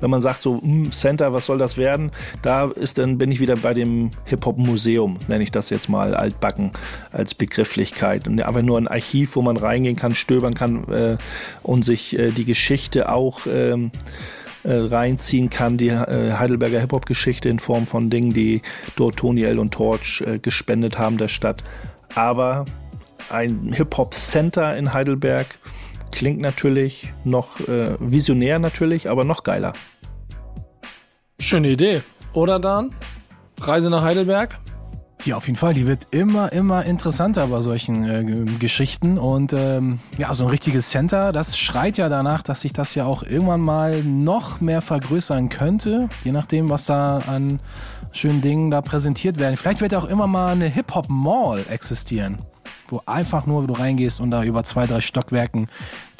[0.00, 2.10] wenn man sagt so, hm, Center, was soll das werden?
[2.42, 5.88] Da ist dann bin ich wieder bei dem Hip Hop Museum, nenne ich das jetzt
[5.88, 6.72] mal altbacken
[7.12, 11.16] als Begrifflichkeit und einfach nur ein Archiv, wo man reingehen kann, stöbern kann äh,
[11.62, 13.90] und sich äh, die Geschichte auch ähm,
[14.68, 18.60] äh, reinziehen kann, die äh, Heidelberger Hip-Hop-Geschichte in Form von Dingen, die
[18.96, 19.58] dort Tony L.
[19.58, 21.64] und Torch äh, gespendet haben der Stadt.
[22.14, 22.66] Aber
[23.30, 25.46] ein Hip-Hop-Center in Heidelberg
[26.12, 29.72] klingt natürlich noch äh, visionär natürlich, aber noch geiler.
[31.40, 32.02] Schöne Idee.
[32.34, 32.92] Oder Dan?
[33.60, 34.58] Reise nach Heidelberg?
[35.24, 35.74] Ja, auf jeden Fall.
[35.74, 39.18] Die wird immer, immer interessanter bei solchen äh, Geschichten.
[39.18, 43.04] Und ähm, ja, so ein richtiges Center, das schreit ja danach, dass sich das ja
[43.04, 46.08] auch irgendwann mal noch mehr vergrößern könnte.
[46.24, 47.58] Je nachdem, was da an
[48.12, 49.56] schönen Dingen da präsentiert werden.
[49.56, 52.38] Vielleicht wird auch immer mal eine Hip-Hop-Mall existieren.
[52.88, 55.66] Wo einfach nur du reingehst und da über zwei, drei Stockwerken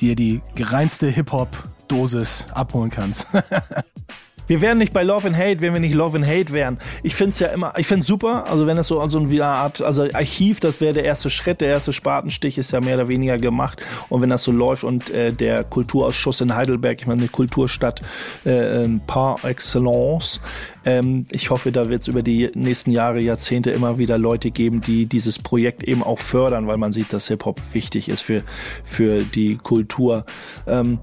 [0.00, 3.28] dir die gereinste Hip-Hop-Dosis abholen kannst.
[4.48, 6.78] Wir wären nicht bei Love and Hate, wenn wir nicht Love and Hate wären.
[7.02, 9.82] Ich finde es ja immer, ich finde super, also wenn es so, so eine Art,
[9.82, 13.36] also Archiv, das wäre der erste Schritt, der erste Spatenstich ist ja mehr oder weniger
[13.36, 13.84] gemacht.
[14.08, 18.00] Und wenn das so läuft und äh, der Kulturausschuss in Heidelberg, ich meine, eine Kulturstadt
[18.46, 20.40] äh, ähm, par excellence,
[20.86, 24.80] ähm, ich hoffe, da wird es über die nächsten Jahre, Jahrzehnte immer wieder Leute geben,
[24.80, 28.42] die dieses Projekt eben auch fördern, weil man sieht, dass Hip-Hop wichtig ist für,
[28.82, 30.24] für die Kultur.
[30.66, 30.98] Ähm,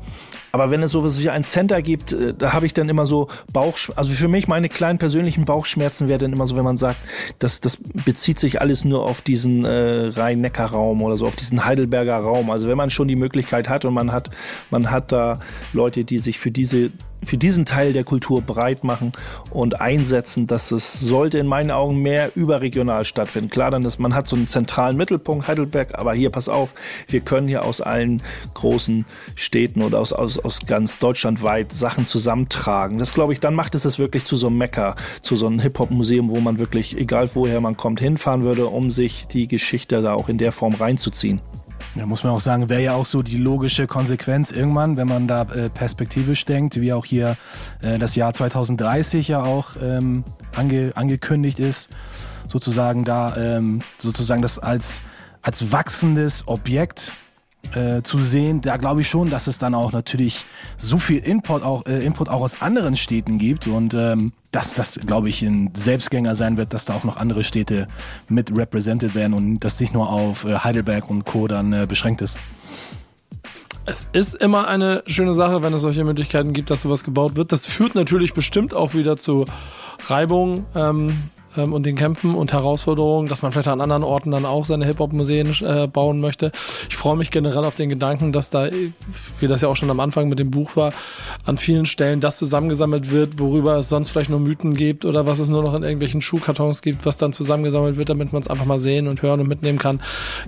[0.56, 3.28] aber wenn es sowas wie ein Center gibt, äh, da habe ich dann immer so
[3.52, 6.98] Bauch, also für mich meine kleinen persönlichen Bauchschmerzen wäre dann immer so, wenn man sagt,
[7.40, 12.16] das, das bezieht sich alles nur auf diesen äh, Rhein-Neckar-Raum oder so, auf diesen Heidelberger
[12.16, 12.50] Raum.
[12.50, 14.30] Also wenn man schon die Möglichkeit hat und man hat,
[14.72, 15.42] man hat da
[15.74, 16.90] Leute, die sich für diese
[17.24, 19.12] für diesen Teil der Kultur breit machen
[19.50, 23.50] und einsetzen, dass es sollte in meinen Augen mehr überregional stattfinden.
[23.50, 26.76] Klar, dann ist, man hat so einen zentralen Mittelpunkt Heidelberg, aber hier pass auf,
[27.08, 28.22] wir können hier aus allen
[28.54, 32.98] großen Städten oder aus, aus, aus ganz Deutschland weit Sachen zusammentragen.
[32.98, 35.60] Das glaube ich, dann macht es das wirklich zu so einem Mecker, zu so einem
[35.60, 40.14] Hip-Hop-Museum, wo man wirklich, egal woher man kommt, hinfahren würde, um sich die Geschichte da
[40.14, 41.42] auch in der Form reinzuziehen.
[41.96, 45.28] Da muss man auch sagen, wäre ja auch so die logische Konsequenz irgendwann, wenn man
[45.28, 47.38] da äh, perspektivisch denkt, wie auch hier
[47.82, 51.90] äh, das Jahr 2030 ja auch ähm, ange, angekündigt ist,
[52.50, 55.02] sozusagen da ähm, sozusagen das als
[55.42, 57.14] als wachsendes Objekt
[57.76, 58.62] äh, zu sehen.
[58.62, 60.46] Da glaube ich schon, dass es dann auch natürlich
[60.78, 64.94] so viel Input auch äh, Input auch aus anderen Städten gibt und ähm, dass das
[64.94, 67.88] glaube ich ein Selbstgänger sein wird, dass da auch noch andere Städte
[68.30, 71.48] mit represented werden und das nicht nur auf äh, Heidelberg und Co.
[71.48, 72.38] dann äh, beschränkt ist.
[73.88, 77.52] Es ist immer eine schöne Sache, wenn es solche Möglichkeiten gibt, dass sowas gebaut wird.
[77.52, 79.46] Das führt natürlich bestimmt auch wieder zu
[80.08, 80.66] Reibung.
[80.76, 84.66] Ähm, ähm, und den Kämpfen und Herausforderungen, dass man vielleicht an anderen Orten dann auch
[84.66, 86.52] seine Hip-Hop-Museen äh, bauen möchte.
[86.90, 88.70] Ich freue mich generell auf den Gedanken, dass da,
[89.40, 90.94] wie das ja auch schon am Anfang mit dem Buch war,
[91.46, 95.40] an vielen Stellen das zusammengesammelt wird, worüber es sonst vielleicht nur Mythen gibt oder was
[95.40, 98.66] es nur noch in irgendwelchen Schuhkartons gibt, was dann zusammengesammelt wird, damit man es einfach
[98.66, 100.02] mal sehen und hören und mitnehmen kann.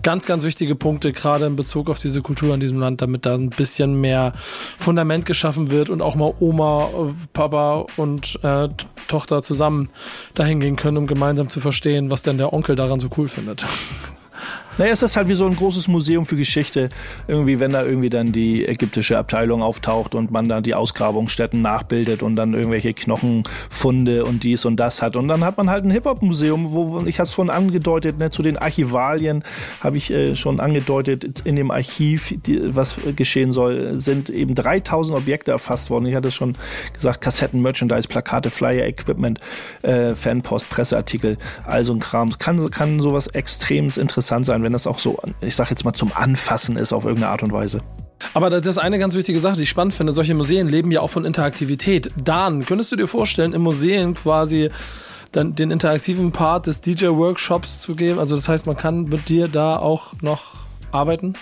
[0.04, 3.36] Ganz, ganz wichtige Punkte, gerade in Bezug auf diese Kultur in diesem Land, damit da
[3.36, 4.34] ein bisschen mehr
[4.78, 8.70] Fundament geschaffen wird und auch mal Oma, äh, Papa und äh,
[9.08, 9.90] Tochter zusammen
[10.34, 13.66] dahin gehen können, um gemeinsam zu verstehen, was denn der Onkel daran so cool findet.
[14.78, 16.90] Naja, es ist halt wie so ein großes Museum für Geschichte.
[17.28, 22.22] Irgendwie, wenn da irgendwie dann die ägyptische Abteilung auftaucht und man da die Ausgrabungsstätten nachbildet
[22.22, 25.16] und dann irgendwelche Knochenfunde und dies und das hat.
[25.16, 28.44] Und dann hat man halt ein Hip-Hop-Museum, wo, ich hatte es vorhin angedeutet, ne, zu
[28.44, 29.44] den Archivalien
[29.82, 35.18] habe ich äh, schon angedeutet, in dem Archiv, die, was geschehen soll, sind eben 3000
[35.18, 36.06] Objekte erfasst worden.
[36.06, 36.56] Ich hatte es schon
[36.94, 39.40] gesagt, Kassetten, Merchandise, Plakate, Flyer, Equipment,
[39.82, 42.30] äh, Fanpost, Presseartikel, also ein Kram.
[42.38, 46.12] Kann, kann sowas extrem interessant sein, wenn das auch so, ich sag jetzt mal, zum
[46.14, 47.80] Anfassen ist auf irgendeine Art und Weise.
[48.34, 50.12] Aber das ist eine ganz wichtige Sache, die ich spannend finde.
[50.12, 52.12] Solche Museen leben ja auch von Interaktivität.
[52.22, 54.70] Dan, könntest du dir vorstellen, im Museum quasi
[55.32, 58.20] dann den interaktiven Part des DJ-Workshops zu geben?
[58.20, 60.56] Also das heißt, man kann mit dir da auch noch
[60.92, 61.36] arbeiten?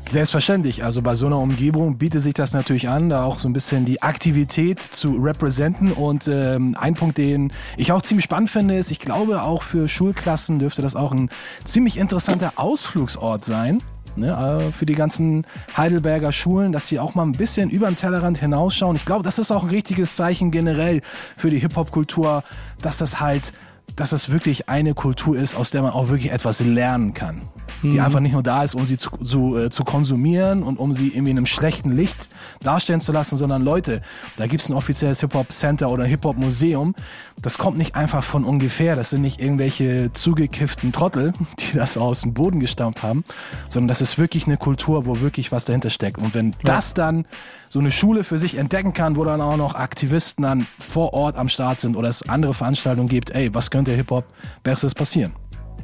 [0.00, 0.84] Selbstverständlich.
[0.84, 3.84] Also bei so einer Umgebung bietet sich das natürlich an, da auch so ein bisschen
[3.84, 5.92] die Aktivität zu representen.
[5.92, 9.88] Und ähm, ein Punkt, den ich auch ziemlich spannend finde, ist, ich glaube auch für
[9.88, 11.30] Schulklassen dürfte das auch ein
[11.64, 13.82] ziemlich interessanter Ausflugsort sein.
[14.16, 15.44] Ne, äh, für die ganzen
[15.76, 18.94] Heidelberger Schulen, dass sie auch mal ein bisschen über den Tellerrand hinausschauen.
[18.94, 21.00] Ich glaube, das ist auch ein richtiges Zeichen generell
[21.36, 22.44] für die Hip-Hop-Kultur,
[22.80, 23.52] dass das halt
[23.96, 27.42] dass das wirklich eine Kultur ist, aus der man auch wirklich etwas lernen kann.
[27.90, 28.04] Die mhm.
[28.04, 31.08] einfach nicht nur da ist, um sie zu, zu, äh, zu konsumieren und um sie
[31.08, 32.30] irgendwie in einem schlechten Licht
[32.62, 34.02] darstellen zu lassen, sondern Leute,
[34.36, 36.94] da gibt's ein offizielles Hip-Hop-Center oder Hip-Hop-Museum.
[37.40, 38.96] Das kommt nicht einfach von ungefähr.
[38.96, 43.24] Das sind nicht irgendwelche zugekifften Trottel, die das aus dem Boden gestammt haben,
[43.68, 46.18] sondern das ist wirklich eine Kultur, wo wirklich was dahinter steckt.
[46.18, 46.56] Und wenn ja.
[46.62, 47.26] das dann
[47.68, 51.36] so eine Schule für sich entdecken kann, wo dann auch noch Aktivisten dann vor Ort
[51.36, 54.24] am Start sind oder es andere Veranstaltungen gibt, ey, was könnte Hip-Hop
[54.62, 55.32] Besseres passieren?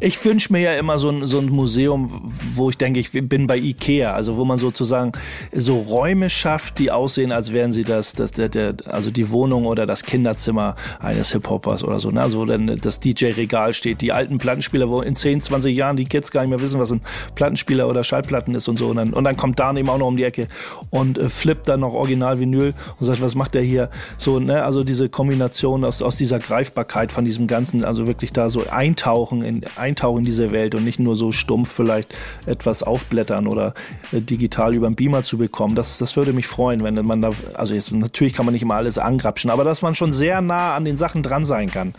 [0.03, 3.47] Ich wünsche mir ja immer so ein, so ein Museum, wo ich denke, ich bin
[3.47, 5.13] bei Ikea, also wo man sozusagen
[5.53, 9.67] so Räume schafft, die aussehen, als wären sie das, das der, der, also die Wohnung
[9.67, 12.23] oder das Kinderzimmer eines Hip-Hoppers oder so, ne?
[12.23, 16.07] Also wo dann das DJ-Regal steht, die alten Plattenspieler, wo in 10, 20 Jahren die
[16.07, 17.03] Kids gar nicht mehr wissen, was ein
[17.35, 18.89] Plattenspieler oder Schallplatten ist und so.
[18.89, 20.49] Und dann, und dann kommt Dan eben auch noch um die Ecke
[20.89, 23.91] und äh, flippt dann noch Original-Vinyl und sagt, was macht der hier?
[24.17, 24.65] So, ne?
[24.65, 29.43] Also diese Kombination aus, aus dieser Greifbarkeit von diesem Ganzen, also wirklich da so eintauchen
[29.43, 32.15] in, ein eintauchen in diese Welt und nicht nur so stumpf vielleicht
[32.47, 33.75] etwas aufblättern oder
[34.13, 35.75] äh, digital über den Beamer zu bekommen.
[35.75, 38.77] Das, das würde mich freuen, wenn man da, also jetzt, natürlich kann man nicht immer
[38.77, 41.95] alles angrapschen, aber dass man schon sehr nah an den Sachen dran sein kann.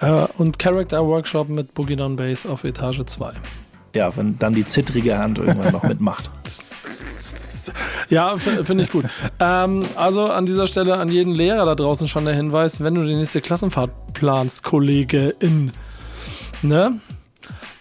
[0.00, 3.32] Äh, und Character Workshop mit Boogie Down Bass auf Etage 2.
[3.94, 6.30] Ja, wenn dann die zittrige Hand irgendwann noch mitmacht.
[8.08, 9.04] Ja, finde ich gut.
[9.38, 13.06] ähm, also an dieser Stelle an jeden Lehrer da draußen schon der Hinweis, wenn du
[13.06, 15.70] die nächste Klassenfahrt planst, Kollege in,
[16.62, 17.00] ne?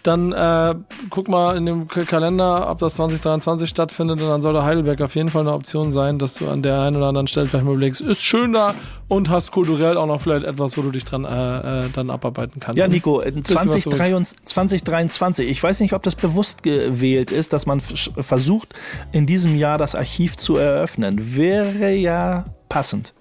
[0.03, 0.75] Dann äh,
[1.09, 5.29] guck mal in dem Kalender, ob das 2023 stattfindet und dann sollte Heidelberg auf jeden
[5.29, 8.01] Fall eine Option sein, dass du an der einen oder anderen Stelle vielleicht mal überlegst,
[8.01, 8.73] ist schön da
[9.07, 12.59] und hast kulturell auch noch vielleicht etwas, wo du dich dran äh, äh dann abarbeiten
[12.59, 12.77] kannst.
[12.77, 17.79] Ja, Nico, in 2023, 2023, ich weiß nicht, ob das bewusst gewählt ist, dass man
[17.79, 18.73] versucht,
[19.11, 21.35] in diesem Jahr das Archiv zu eröffnen.
[21.35, 23.13] Wäre ja passend.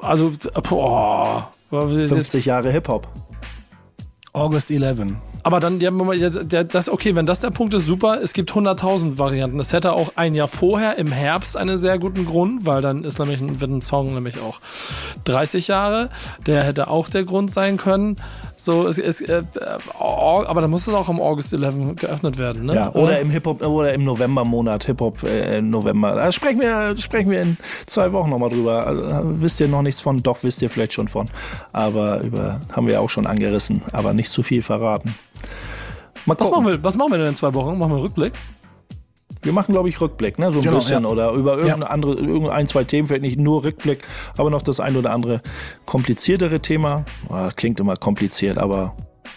[0.00, 0.32] Also,
[0.68, 1.50] boah.
[1.70, 3.08] 50 Jahre Hip-Hop.
[4.34, 5.14] August 11.
[5.44, 5.90] Aber dann, ja,
[6.64, 8.20] das, okay, wenn das der Punkt ist, super.
[8.20, 9.60] Es gibt 100.000 Varianten.
[9.60, 13.20] Es hätte auch ein Jahr vorher im Herbst einen sehr guten Grund, weil dann ist
[13.20, 14.58] nämlich, wird ein Song nämlich auch
[15.24, 16.10] 30 Jahre.
[16.46, 18.16] Der hätte auch der Grund sein können.
[18.56, 19.42] So, es, es, äh,
[19.98, 22.74] aber dann muss es auch am August 11 geöffnet werden, ne?
[22.74, 23.20] Ja, oder, oder?
[23.20, 26.14] im Hip-Hop, oder im November-Monat, Hip-Hop äh, November.
[26.14, 28.86] Da sprechen wir, sprechen wir in zwei Wochen nochmal drüber.
[28.86, 29.02] Also,
[29.42, 30.22] wisst ihr noch nichts von?
[30.22, 31.28] Doch, wisst ihr vielleicht schon von.
[31.72, 35.14] Aber über, haben wir auch schon angerissen, aber nicht zu viel verraten.
[36.26, 37.78] was, machen wir, was machen wir denn in zwei Wochen?
[37.78, 38.32] Machen wir einen Rückblick?
[39.44, 40.50] Wir machen, glaube ich, Rückblick, ne?
[40.50, 41.04] So ein genau, bisschen.
[41.04, 41.08] Ja.
[41.08, 41.90] Oder über irgendeine ja.
[41.90, 44.02] andere, irgendein, zwei Themen, vielleicht nicht nur Rückblick,
[44.36, 45.40] aber noch das ein oder andere
[45.86, 47.04] kompliziertere Thema.
[47.28, 48.96] Oh, klingt immer kompliziert, aber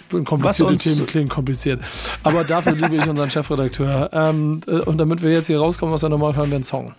[0.10, 1.82] Komplizierte Themen klingen kompliziert.
[2.24, 4.10] Aber dafür liebe ich unseren Chefredakteur.
[4.14, 6.94] Ähm, äh, und damit wir jetzt hier rauskommen aus der Normal hören wir einen Song.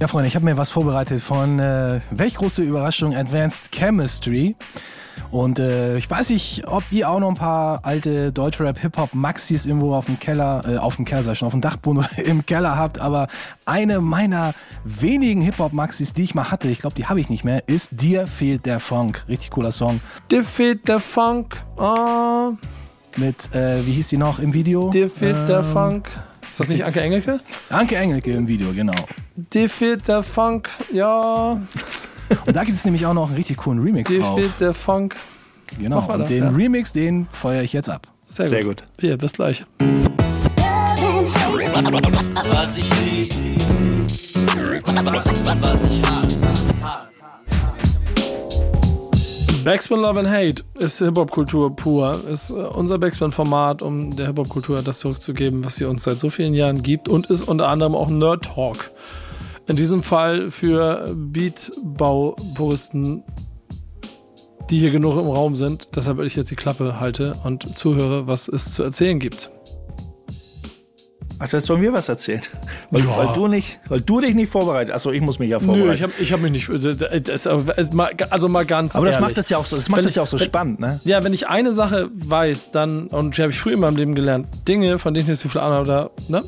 [0.00, 4.56] Ja, Freunde, ich habe mir was vorbereitet von äh, welch große Überraschung Advanced Chemistry.
[5.30, 9.66] Und äh, ich weiß nicht, ob ihr auch noch ein paar alte Deutschrap Hip-Hop Maxis
[9.66, 12.44] irgendwo auf dem Keller, äh, auf dem Keller sei schon, auf dem Dachboden oder im
[12.46, 13.28] Keller habt, aber
[13.66, 14.54] eine meiner
[14.84, 17.90] wenigen Hip-Hop Maxis, die ich mal hatte, ich glaube, die habe ich nicht mehr, ist
[17.92, 19.24] Dir fehlt der Funk.
[19.28, 20.00] Richtig cooler Song.
[20.30, 21.56] Dir fehlt der Funk.
[21.76, 22.52] Oh,
[23.16, 24.90] Mit, äh, wie hieß die noch im Video?
[24.90, 26.08] dir fehlt der Ähm, Funk.
[26.50, 27.40] Ist das nicht Anke Engelke?
[27.68, 28.92] Anke Engelke im Video, genau.
[29.36, 30.68] Dir fehlt der Funk.
[30.92, 31.60] Ja,
[32.46, 34.38] Und da gibt es nämlich auch noch einen richtig coolen Remix dir drauf.
[34.38, 35.16] fehlt der Funk.
[35.78, 36.00] Genau.
[36.12, 36.50] Und den ja.
[36.50, 38.08] Remix, den feuere ich jetzt ab.
[38.28, 38.82] Sehr, Sehr gut.
[38.82, 38.88] gut.
[39.00, 39.64] Hier, bis gleich.
[39.78, 39.86] Was
[42.78, 43.32] ich lieb,
[44.86, 46.40] was ich hasse.
[49.64, 52.18] Backspin Love and Hate ist Hip-Hop-Kultur pur.
[52.30, 56.54] Ist äh, unser Backspin-Format, um der Hip-Hop-Kultur das zurückzugeben, was sie uns seit so vielen
[56.54, 58.90] Jahren gibt und ist unter anderem auch Nerd Talk.
[59.66, 63.22] In diesem Fall für Beatbau-Puristen,
[64.68, 65.88] die hier genug im Raum sind.
[65.96, 69.50] Deshalb ich jetzt die Klappe halte und zuhöre, was es zu erzählen gibt.
[71.42, 72.42] Ach, jetzt sollen wir was erzählen?
[72.90, 73.16] Weil, Ja.
[73.16, 75.86] weil, du nicht, weil du dich nicht vorbereitet Achso, ich muss mich ja vorbereiten.
[75.88, 76.68] Nö, ich habe ich hab mich nicht.
[78.30, 79.26] Also mal ganz Aber das ehrlich.
[79.28, 81.00] macht das ja auch so, das macht Wenn das ja auch so wenn- spannend, ne?
[81.04, 84.14] Ja, wenn ich eine Sache weiß, dann, und die habe ich früh in meinem Leben
[84.14, 86.44] gelernt, Dinge, von denen ich nicht so viel Ahnung habe, da, ne?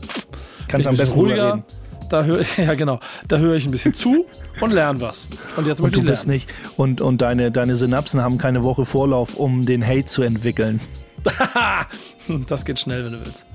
[0.68, 1.64] Kannst am besten drüber reden.
[2.12, 4.26] Da höre ja genau, da höre ich ein bisschen zu
[4.60, 5.28] und lerne was.
[5.56, 6.32] Und jetzt Und du bist lernen.
[6.32, 10.80] nicht, und, und deine, deine Synapsen haben keine Woche Vorlauf, um den Hate zu entwickeln.
[12.46, 13.46] Das geht schnell, wenn du willst.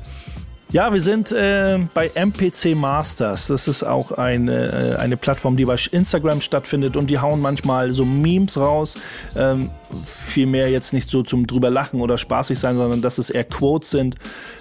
[0.70, 3.48] Ja, wir sind äh, bei MPC Masters.
[3.48, 7.94] Das ist auch eine, äh, eine Plattform, die bei Instagram stattfindet und die hauen manchmal
[7.94, 8.98] so Memes raus.
[9.38, 9.70] Ähm,
[10.04, 13.92] Vielmehr jetzt nicht so zum drüber lachen oder spaßig sein, sondern dass es eher Quotes
[13.92, 14.16] sind,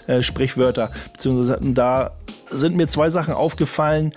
[0.07, 0.93] äh, Sprichwörter.
[1.13, 2.13] Beziehungsweise da
[2.51, 4.13] sind mir zwei Sachen aufgefallen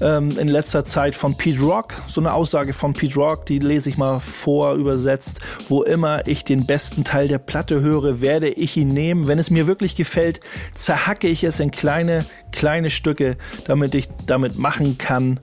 [0.00, 1.94] ähm, in letzter Zeit von Pete Rock.
[2.06, 5.40] So eine Aussage von Pete Rock, die lese ich mal vor, übersetzt.
[5.68, 9.26] Wo immer ich den besten Teil der Platte höre, werde ich ihn nehmen.
[9.26, 10.40] Wenn es mir wirklich gefällt,
[10.72, 15.40] zerhacke ich es in kleine, kleine Stücke, damit ich damit machen kann,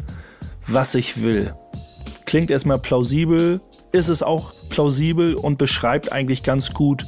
[0.65, 1.53] was ich will.
[2.25, 7.05] Klingt erstmal plausibel, ist es auch plausibel und beschreibt eigentlich ganz gut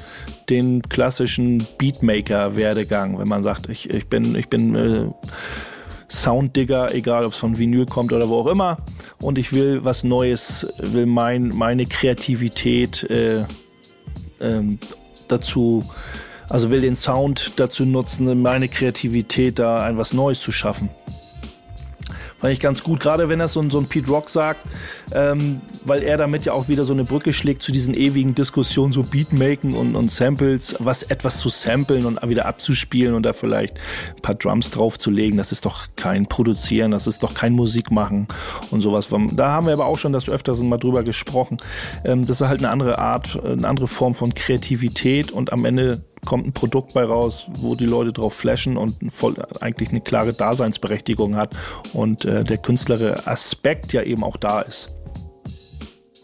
[0.50, 5.06] den klassischen Beatmaker-Werdegang, wenn man sagt, ich, ich bin, ich bin äh,
[6.10, 8.78] Sounddigger, egal ob es von Vinyl kommt oder wo auch immer,
[9.20, 13.46] und ich will was Neues, will mein, meine Kreativität äh,
[14.42, 14.80] ähm,
[15.28, 15.84] dazu,
[16.50, 20.90] also will den Sound dazu nutzen, meine Kreativität da ein was Neues zu schaffen.
[22.44, 24.60] Fand ich ganz gut, gerade wenn das so so ein Pete Rock sagt,
[25.14, 28.92] ähm, weil er damit ja auch wieder so eine Brücke schlägt zu diesen ewigen Diskussionen,
[28.92, 33.78] so Beatmaken und, und Samples, was etwas zu samplen und wieder abzuspielen und da vielleicht
[34.18, 35.38] ein paar Drums draufzulegen.
[35.38, 38.28] Das ist doch kein Produzieren, das ist doch kein Musikmachen
[38.72, 39.08] und sowas.
[39.32, 41.56] Da haben wir aber auch schon das öfters mal drüber gesprochen.
[42.04, 46.04] Ähm, das ist halt eine andere Art, eine andere Form von Kreativität und am Ende
[46.26, 50.34] kommt ein Produkt bei raus, wo die Leute drauf flashen und voll, eigentlich eine klare
[50.34, 51.56] Daseinsberechtigung hat
[51.94, 54.92] und äh, der künstlere Aspekt ja eben auch da ist.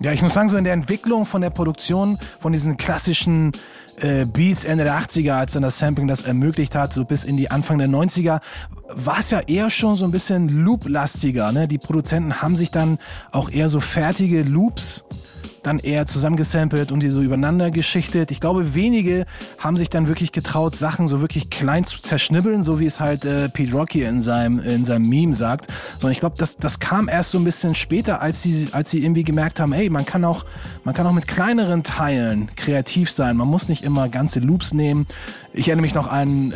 [0.02, 3.52] Ja, ich muss sagen, so in der Entwicklung von der Produktion von diesen klassischen
[3.98, 7.36] äh, Beats Ende der 80er, als dann das Sampling das ermöglicht hat, so bis in
[7.36, 8.40] die Anfang der 90er,
[8.88, 11.52] war es ja eher schon so ein bisschen Loop-lastiger.
[11.52, 11.68] Ne?
[11.68, 12.98] Die Produzenten haben sich dann
[13.32, 15.04] auch eher so fertige Loops
[15.63, 18.32] dann eher zusammengesampelt und die so übereinander geschichtet.
[18.32, 19.26] Ich glaube, wenige
[19.58, 23.26] haben sich dann wirklich getraut, Sachen so wirklich klein zu zerschnibbeln, so wie es halt
[23.26, 25.67] äh, Pete Rocky in seinem, in seinem Meme sagt.
[25.93, 29.04] Sondern ich glaube, das, das kam erst so ein bisschen später, als sie, als sie
[29.04, 30.45] irgendwie gemerkt haben, ey, man kann auch,
[30.84, 33.38] man kann auch mit kleineren Teilen kreativ sein.
[33.38, 35.08] Man muss nicht immer ganze Loops nehmen.
[35.52, 36.56] Ich erinnere mich noch an, äh,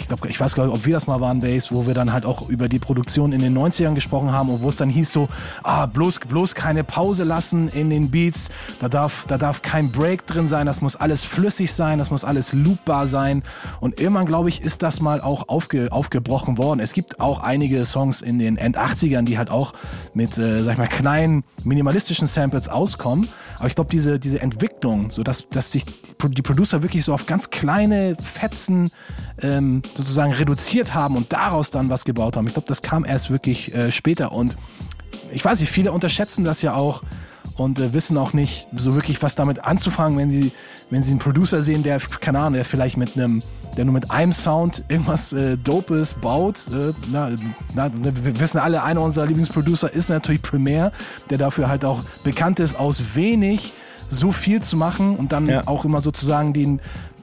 [0.00, 2.12] ich glaube, ich weiß gar nicht, ob wir das mal waren, Base, wo wir dann
[2.12, 5.12] halt auch über die Produktion in den 90ern gesprochen haben und wo es dann hieß
[5.12, 5.28] so,
[5.62, 8.48] ah, bloß, bloß keine Pause lassen in den Beats.
[8.80, 10.66] Da darf, da darf kein Break drin sein.
[10.66, 11.98] Das muss alles flüssig sein.
[11.98, 13.42] Das muss alles loopbar sein.
[13.80, 16.80] Und irgendwann, glaube ich, ist das mal auch aufge, aufgebrochen worden.
[16.80, 19.74] Es gibt auch einige Songs in den End 80ern, die halt auch
[20.14, 23.28] mit, äh, sag ich mal, kleinen minimalistischen Samples auskommen.
[23.58, 27.26] Aber ich glaube, diese, diese Entwicklung, so dass, dass sich die Producer wirklich so auf
[27.26, 28.90] ganz kleine Fetzen
[29.40, 32.46] ähm, sozusagen reduziert haben und daraus dann was gebaut haben.
[32.46, 34.32] Ich glaube, das kam erst wirklich äh, später.
[34.32, 34.56] Und
[35.30, 37.02] ich weiß nicht, viele unterschätzen das ja auch
[37.56, 40.52] und äh, wissen auch nicht so wirklich, was damit anzufangen, wenn sie,
[40.90, 43.42] wenn sie einen Producer sehen, der, keine Ahnung, der vielleicht mit einem,
[43.76, 46.68] der nur mit einem Sound irgendwas äh, Dopes baut.
[46.68, 47.30] Äh, na,
[47.74, 50.92] na, wir wissen alle, einer unserer Lieblingsproducer ist natürlich Premiere,
[51.30, 53.74] der dafür halt auch bekannt ist, aus wenig
[54.08, 55.66] so viel zu machen und dann Ja.
[55.66, 56.80] auch immer sozusagen den,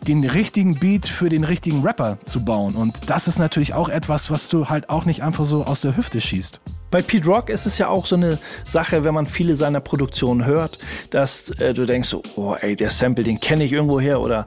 [0.07, 2.75] den richtigen Beat für den richtigen Rapper zu bauen.
[2.75, 5.97] Und das ist natürlich auch etwas, was du halt auch nicht einfach so aus der
[5.97, 6.61] Hüfte schießt.
[6.91, 10.45] Bei Pete Rock ist es ja auch so eine Sache, wenn man viele seiner Produktionen
[10.45, 10.79] hört,
[11.11, 14.45] dass äh, du denkst, so, oh ey, der Sample, den kenne ich irgendwo her oder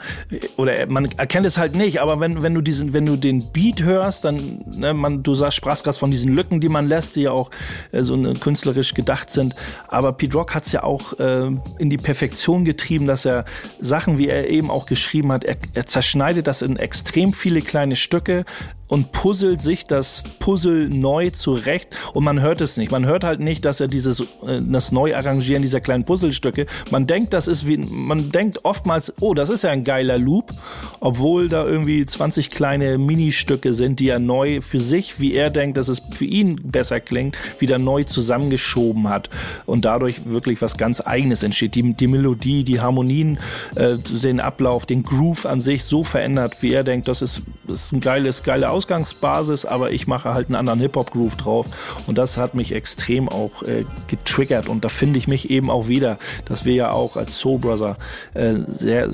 [0.57, 3.83] oder man erkennt es halt nicht, aber wenn wenn du diesen wenn du den Beat
[3.83, 7.23] hörst, dann ne, man du sagst sprachst gerade von diesen Lücken, die man lässt, die
[7.23, 7.51] ja auch
[7.93, 9.55] äh, so eine, künstlerisch gedacht sind,
[9.89, 13.45] aber Pete Rock hat es ja auch äh, in die Perfektion getrieben, dass er
[13.81, 17.97] Sachen, wie er eben auch geschrieben hat, er, er zerschneidet das in extrem viele kleine
[17.97, 18.45] Stücke
[18.93, 22.93] und puzzelt sich das Puzzle neu zurecht und man hört es nicht.
[22.93, 26.67] Man hört halt nicht, dass er dieses äh, das Neuarrangieren dieser kleinen Puzzlestücke.
[26.91, 30.53] Man denkt, das ist wie man denkt oftmals, oh, das ist ja ein geiler Loop,
[31.01, 35.79] obwohl da irgendwie 20 kleine Ministücke sind, die er neu für sich, wie er denkt,
[35.79, 39.31] dass es für ihn besser klingt, wieder neu zusammengeschoben hat
[39.65, 41.77] und dadurch wirklich was ganz eigenes entsteht.
[41.77, 43.39] Die, die Melodie, die Harmonien,
[43.75, 47.85] äh, den Ablauf, den Groove an sich so verändert, wie er denkt, das ist, das
[47.85, 51.67] ist ein geiles, geile Aus Ausgangsbasis, aber ich mache halt einen anderen Hip-Hop-Groove drauf.
[52.09, 54.69] Und das hat mich extrem auch äh, getriggert.
[54.69, 57.97] Und da finde ich mich eben auch wieder, dass wir ja auch als Soul Brother
[58.35, 59.09] äh, sehr,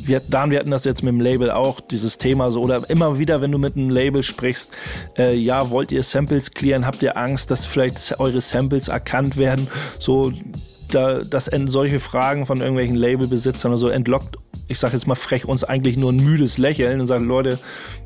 [0.00, 3.18] wir, Dan, wir hatten das jetzt mit dem Label auch, dieses Thema so, oder immer
[3.18, 4.70] wieder, wenn du mit einem Label sprichst,
[5.16, 9.68] äh, ja, wollt ihr Samples clearen, habt ihr Angst, dass vielleicht eure Samples erkannt werden?
[10.00, 10.32] So,
[10.90, 14.36] da, dass solche Fragen von irgendwelchen Labelbesitzern oder so entlockt,
[14.68, 17.58] ich sage jetzt mal frech, uns eigentlich nur ein müdes Lächeln und sagen, Leute,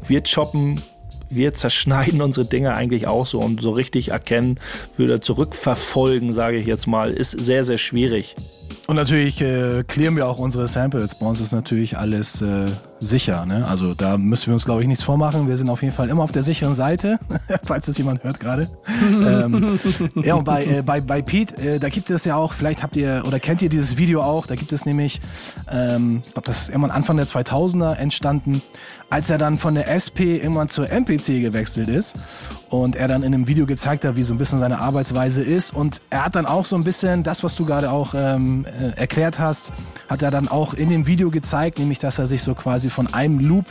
[0.06, 0.82] wir choppen
[1.30, 4.58] wir zerschneiden unsere Dinge eigentlich auch so und so richtig erkennen,
[4.96, 8.36] würde zurückverfolgen, sage ich jetzt mal, ist sehr, sehr schwierig.
[8.86, 11.16] Und natürlich äh, klären wir auch unsere Samples.
[11.16, 12.66] Bei uns ist natürlich alles äh,
[13.00, 13.44] sicher.
[13.44, 13.66] Ne?
[13.66, 15.48] Also da müssen wir uns, glaube ich, nichts vormachen.
[15.48, 17.18] Wir sind auf jeden Fall immer auf der sicheren Seite,
[17.64, 18.68] falls es jemand hört gerade.
[19.10, 19.78] ähm,
[20.22, 22.96] ja, und bei, äh, bei, bei Pete, äh, da gibt es ja auch, vielleicht habt
[22.96, 25.20] ihr oder kennt ihr dieses Video auch, da gibt es nämlich,
[25.70, 28.62] ähm, ich glaube, das ist irgendwann Anfang der 2000er entstanden,
[29.10, 32.14] als er dann von der SP irgendwann zur MPC gewechselt ist
[32.82, 35.74] und er dann in einem Video gezeigt hat, wie so ein bisschen seine Arbeitsweise ist.
[35.74, 38.98] Und er hat dann auch so ein bisschen das, was du gerade auch ähm, äh,
[38.98, 39.72] erklärt hast,
[40.08, 43.12] hat er dann auch in dem Video gezeigt, nämlich dass er sich so quasi von
[43.12, 43.66] einem Loop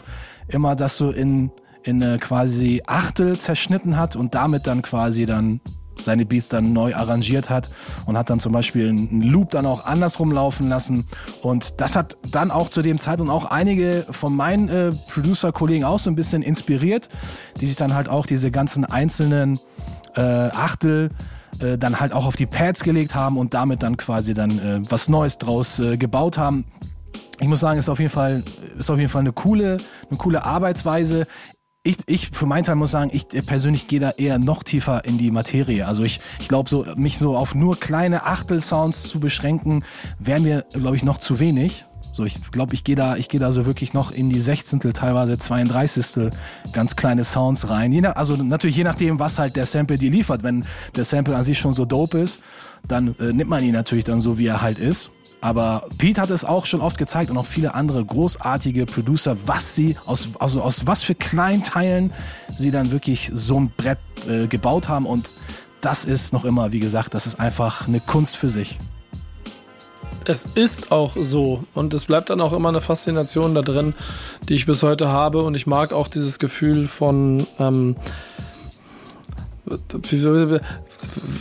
[0.47, 1.51] immer das so in
[1.87, 5.61] in äh, quasi Achtel zerschnitten hat und damit dann quasi dann
[5.99, 7.69] seine Beats dann neu arrangiert hat
[8.05, 11.05] und hat dann zum Beispiel einen Loop dann auch andersrum laufen lassen.
[11.41, 15.99] Und das hat dann auch zu dem Zeitpunkt auch einige von meinen äh, Producer-Kollegen auch
[15.99, 17.09] so ein bisschen inspiriert,
[17.59, 19.59] die sich dann halt auch diese ganzen einzelnen
[20.15, 21.11] äh, Achtel
[21.59, 24.81] äh, dann halt auch auf die Pads gelegt haben und damit dann quasi dann äh,
[24.89, 26.65] was Neues draus äh, gebaut haben.
[27.39, 28.43] Ich muss sagen, ist auf jeden Fall,
[28.77, 29.77] ist auf jeden Fall eine coole,
[30.09, 31.27] eine coole Arbeitsweise
[31.85, 35.17] ich, ich für meinen Teil muss sagen, ich persönlich gehe da eher noch tiefer in
[35.17, 35.87] die Materie.
[35.87, 39.85] Also ich, ich glaube, so, mich so auf nur kleine Achtel-Sounds zu beschränken,
[40.17, 41.85] wäre mir, glaube ich, noch zu wenig.
[42.11, 44.93] So, ich glaube, ich gehe da, ich gehe da so wirklich noch in die Sechzehntel,
[44.93, 46.31] teilweise 32.
[46.71, 47.91] ganz kleine Sounds rein.
[47.91, 50.41] Je nach, also natürlich je nachdem, was halt der Sample dir liefert.
[50.41, 50.65] Wenn
[50.95, 52.39] der Sample an sich schon so dope ist,
[52.87, 55.11] dann äh, nimmt man ihn natürlich dann so, wie er halt ist.
[55.45, 59.75] Aber Pete hat es auch schon oft gezeigt und auch viele andere großartige Producer, was
[59.75, 62.11] sie aus, also aus was für kleinen Teilen
[62.57, 65.05] sie dann wirklich so ein Brett äh, gebaut haben.
[65.05, 65.35] Und
[65.81, 68.79] das ist noch immer, wie gesagt, das ist einfach eine Kunst für sich.
[70.25, 73.93] Es ist auch so und es bleibt dann auch immer eine Faszination da drin,
[74.49, 77.97] die ich bis heute habe und ich mag auch dieses Gefühl von ähm,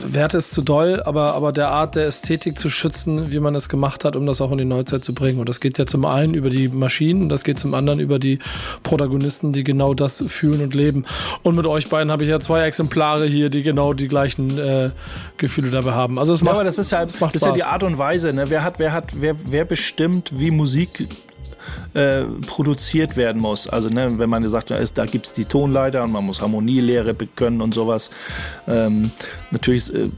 [0.07, 3.68] Werte ist zu doll, aber, aber der Art der Ästhetik zu schützen, wie man es
[3.68, 5.41] gemacht hat, um das auch in die Neuzeit zu bringen.
[5.41, 8.39] Und das geht ja zum einen über die Maschinen, das geht zum anderen über die
[8.83, 11.05] Protagonisten, die genau das fühlen und leben.
[11.43, 14.91] Und mit euch beiden habe ich ja zwei Exemplare hier, die genau die gleichen äh,
[15.37, 16.18] Gefühle dabei haben.
[16.18, 17.99] Also es macht, ja, aber das ist ja, das, das ist ja die Art und
[17.99, 18.33] Weise.
[18.33, 18.49] Ne?
[18.49, 21.07] Wer hat, wer hat, wer, wer bestimmt, wie Musik
[21.94, 23.68] äh, produziert werden muss.
[23.68, 27.60] Also ne, wenn man sagt, da gibt es die Tonleiter und man muss Harmonielehre können
[27.60, 28.10] und sowas.
[28.66, 29.10] Ähm,
[29.50, 30.10] natürlich, äh,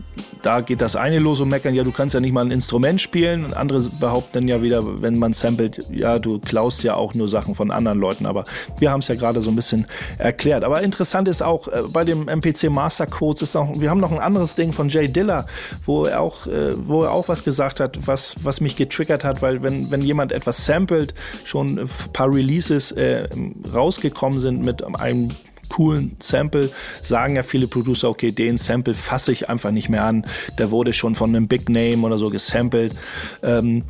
[0.47, 3.01] da geht das eine los und meckern, ja, du kannst ja nicht mal ein Instrument
[3.01, 3.45] spielen.
[3.45, 7.57] Und andere behaupten ja wieder, wenn man samplet, ja, du klaust ja auch nur Sachen
[7.57, 8.27] von anderen Leuten.
[8.27, 8.45] Aber
[8.79, 9.89] wir haben es ja gerade so ein bisschen
[10.19, 10.63] erklärt.
[10.63, 14.13] Aber interessant ist auch, äh, bei dem MPC Master Codes ist auch, wir haben noch
[14.13, 15.47] ein anderes Ding von Jay Diller,
[15.85, 19.43] wo er auch, äh, wo er auch was gesagt hat, was, was mich getriggert hat,
[19.43, 23.29] weil wenn, wenn jemand etwas samplet, schon ein paar Releases äh,
[23.75, 25.33] rausgekommen sind mit einem
[25.69, 26.71] coolen Sample,
[27.03, 30.27] sagen ja viele Producer, okay, den Sample fasse ich einfach nicht mehr an.
[30.59, 32.95] Der wurde schon von einem Big Name oder so gesampelt.
[33.43, 33.85] Ähm,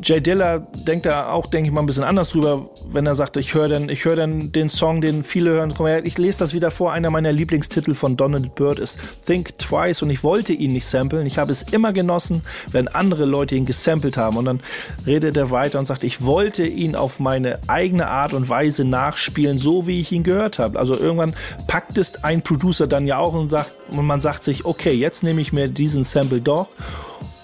[0.00, 3.36] Jay Diller denkt da auch, denke ich mal, ein bisschen anders drüber, wenn er sagt,
[3.36, 5.74] ich höre dann, ich den Song, den viele hören.
[6.04, 6.92] Ich lese das wieder vor.
[6.92, 11.26] Einer meiner Lieblingstitel von Donald Byrd ist Think Twice und ich wollte ihn nicht samplen.
[11.26, 14.36] Ich habe es immer genossen, wenn andere Leute ihn gesampelt haben.
[14.36, 14.60] Und dann
[15.06, 19.58] redet er weiter und sagt, ich wollte ihn auf meine eigene Art und Weise nachspielen,
[19.58, 20.78] so wie ich ihn gehört habe.
[20.78, 21.34] Also irgendwann
[21.66, 25.22] packt es ein Producer dann ja auch und sagt, und man sagt sich, okay, jetzt
[25.22, 26.68] nehme ich mir diesen Sample doch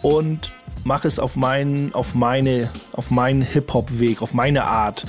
[0.05, 0.52] und
[0.84, 5.07] mache es auf meinen, auf meine, auf meinen Hip-Hop-Weg, auf meine Art,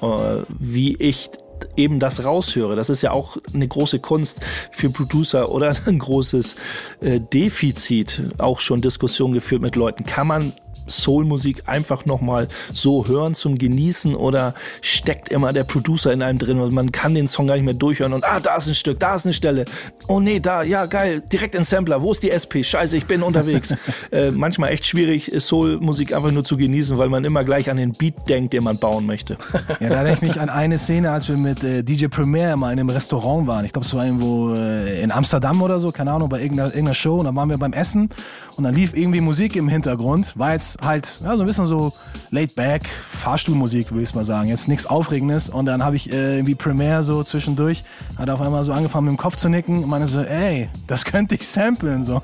[0.00, 0.06] äh,
[0.48, 1.30] wie ich
[1.76, 2.74] eben das raushöre.
[2.74, 4.40] Das ist ja auch eine große Kunst
[4.70, 6.56] für Producer oder ein großes
[7.00, 8.22] äh, Defizit.
[8.38, 10.04] Auch schon Diskussionen geführt mit Leuten.
[10.04, 10.54] Kann man
[10.88, 16.58] Soulmusik einfach nochmal so hören zum Genießen oder steckt immer der Producer in einem drin
[16.58, 19.00] und man kann den Song gar nicht mehr durchhören und ah, da ist ein Stück,
[19.00, 19.64] da ist eine Stelle.
[20.06, 22.64] Oh nee, da, ja geil, direkt in Sampler, wo ist die SP?
[22.64, 23.74] Scheiße, ich bin unterwegs.
[24.10, 27.92] äh, manchmal echt schwierig, Soulmusik einfach nur zu genießen, weil man immer gleich an den
[27.92, 29.36] Beat denkt, den man bauen möchte.
[29.80, 32.72] Ja, da erinnere ich mich an eine Szene, als wir mit äh, DJ Premier mal
[32.72, 33.64] in einem Restaurant waren.
[33.64, 36.94] Ich glaube, es war irgendwo äh, in Amsterdam oder so, keine Ahnung, bei irgendeiner, irgendeiner
[36.94, 38.10] Show und da waren wir beim Essen
[38.56, 40.36] und dann lief irgendwie Musik im Hintergrund.
[40.36, 41.92] War jetzt halt ja, so ein bisschen so
[42.30, 44.48] laid back, Fahrstuhlmusik, würde ich mal sagen.
[44.48, 45.50] Jetzt nichts Aufregendes.
[45.50, 47.84] Und dann habe ich äh, irgendwie Premiere so zwischendurch,
[48.16, 51.04] hat auf einmal so angefangen mit dem Kopf zu nicken und meine so, ey, das
[51.04, 52.04] könnte ich samplen.
[52.04, 52.22] So.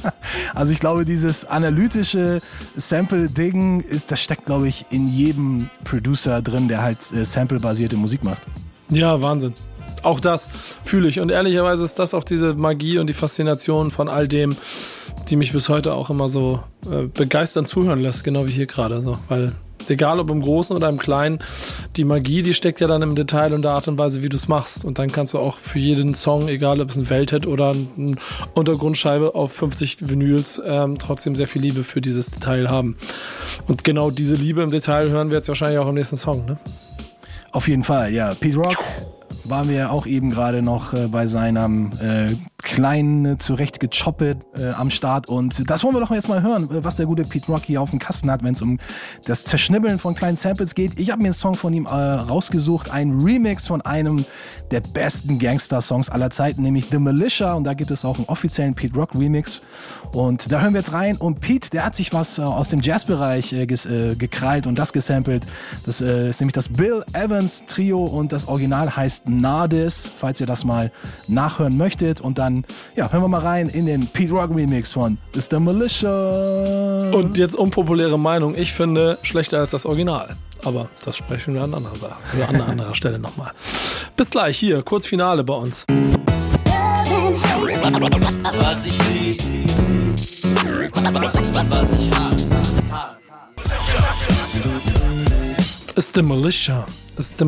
[0.54, 2.40] also ich glaube, dieses analytische
[2.76, 8.42] Sample-Ding, das steckt, glaube ich, in jedem Producer drin, der halt äh, sample-basierte Musik macht.
[8.88, 9.54] Ja, Wahnsinn
[10.02, 10.48] auch das
[10.84, 11.20] fühle ich.
[11.20, 14.56] Und ehrlicherweise ist das auch diese Magie und die Faszination von all dem,
[15.28, 19.00] die mich bis heute auch immer so äh, begeistern zuhören lässt, genau wie hier gerade.
[19.00, 19.18] So.
[19.28, 19.52] Weil
[19.88, 21.40] egal ob im Großen oder im Kleinen,
[21.96, 24.36] die Magie, die steckt ja dann im Detail und der Art und Weise, wie du
[24.36, 24.84] es machst.
[24.84, 28.16] Und dann kannst du auch für jeden Song, egal ob es ein Welthit oder eine
[28.54, 32.96] Untergrundscheibe auf 50 Vinyls, ähm, trotzdem sehr viel Liebe für dieses Detail haben.
[33.66, 36.56] Und genau diese Liebe im Detail hören wir jetzt wahrscheinlich auch im nächsten Song, ne?
[37.50, 38.34] Auf jeden Fall, ja.
[38.34, 38.78] Pete Rock
[39.44, 45.28] waren wir auch eben gerade noch äh, bei seinem äh, kleinen zurechtgechoppet äh, am Start
[45.28, 47.98] und das wollen wir doch jetzt mal hören, was der gute Pete Rocky auf dem
[47.98, 48.78] Kasten hat, wenn es um
[49.24, 50.98] das Zerschnibbeln von kleinen Samples geht.
[50.98, 54.24] Ich habe mir einen Song von ihm äh, rausgesucht, ein Remix von einem
[54.70, 58.74] der besten Gangster-Songs aller Zeiten, nämlich The Militia und da gibt es auch einen offiziellen
[58.74, 59.60] Pete Rock Remix
[60.12, 62.80] und da hören wir jetzt rein und Pete, der hat sich was äh, aus dem
[62.80, 65.46] Jazzbereich äh, äh, gekrallt und das gesampelt.
[65.84, 70.46] Das äh, ist nämlich das Bill Evans Trio und das Original heißt Nardis, falls ihr
[70.46, 70.90] das mal
[71.28, 72.20] nachhören möchtet.
[72.20, 72.64] Und dann,
[72.96, 77.10] ja, hören wir mal rein in den Pete Rock Remix von Is the Militia.
[77.10, 80.36] Und jetzt unpopuläre Meinung, ich finde schlechter als das Original.
[80.64, 82.14] Aber das sprechen wir an anderer, Sache,
[82.48, 83.52] an anderer Stelle nochmal.
[84.16, 85.84] Bis gleich hier, kurz Finale bei uns.
[88.54, 89.42] Was ich lieb,
[91.70, 92.52] was ich hasse.
[95.94, 96.86] Ist the Militia.
[97.16, 97.38] Ist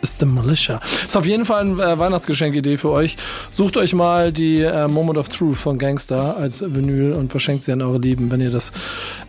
[0.00, 0.80] Ist the Militia.
[1.06, 3.16] Ist auf jeden Fall eine äh, Weihnachtsgeschenkidee für euch.
[3.50, 7.72] Sucht euch mal die äh, Moment of Truth von Gangster als Vinyl und verschenkt sie
[7.72, 8.72] an eure Lieben, wenn ihr das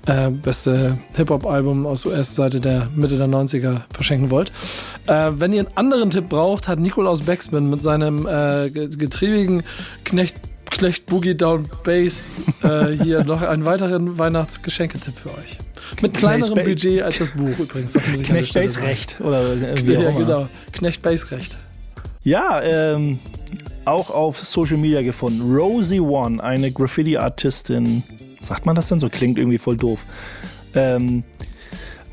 [0.06, 4.52] äh, beste Hip-Hop-Album aus US-Seite der Mitte der 90er verschenken wollt.
[5.08, 9.64] Äh, wenn ihr einen anderen Tipp braucht, hat Nikolaus Becksman mit seinem äh, getriebigen
[10.04, 10.36] Knecht
[10.70, 15.58] Knecht Boogie Down Bass äh, hier noch einen weiteren Weihnachtsgeschenketipp für euch.
[16.02, 17.94] Mit kleinerem Budget als das Buch übrigens.
[17.94, 20.48] Das muss ich Knecht Bass Recht oder wie ja, genau.
[20.72, 21.58] Knecht Bass Recht.
[22.24, 23.20] Ja, ähm,
[23.86, 25.54] auch auf Social Media gefunden.
[25.56, 28.04] Rosie One, eine Graffiti-Artistin.
[28.42, 29.10] Sagt man das denn so?
[29.10, 30.06] Klingt irgendwie voll doof.
[30.76, 31.24] Ähm,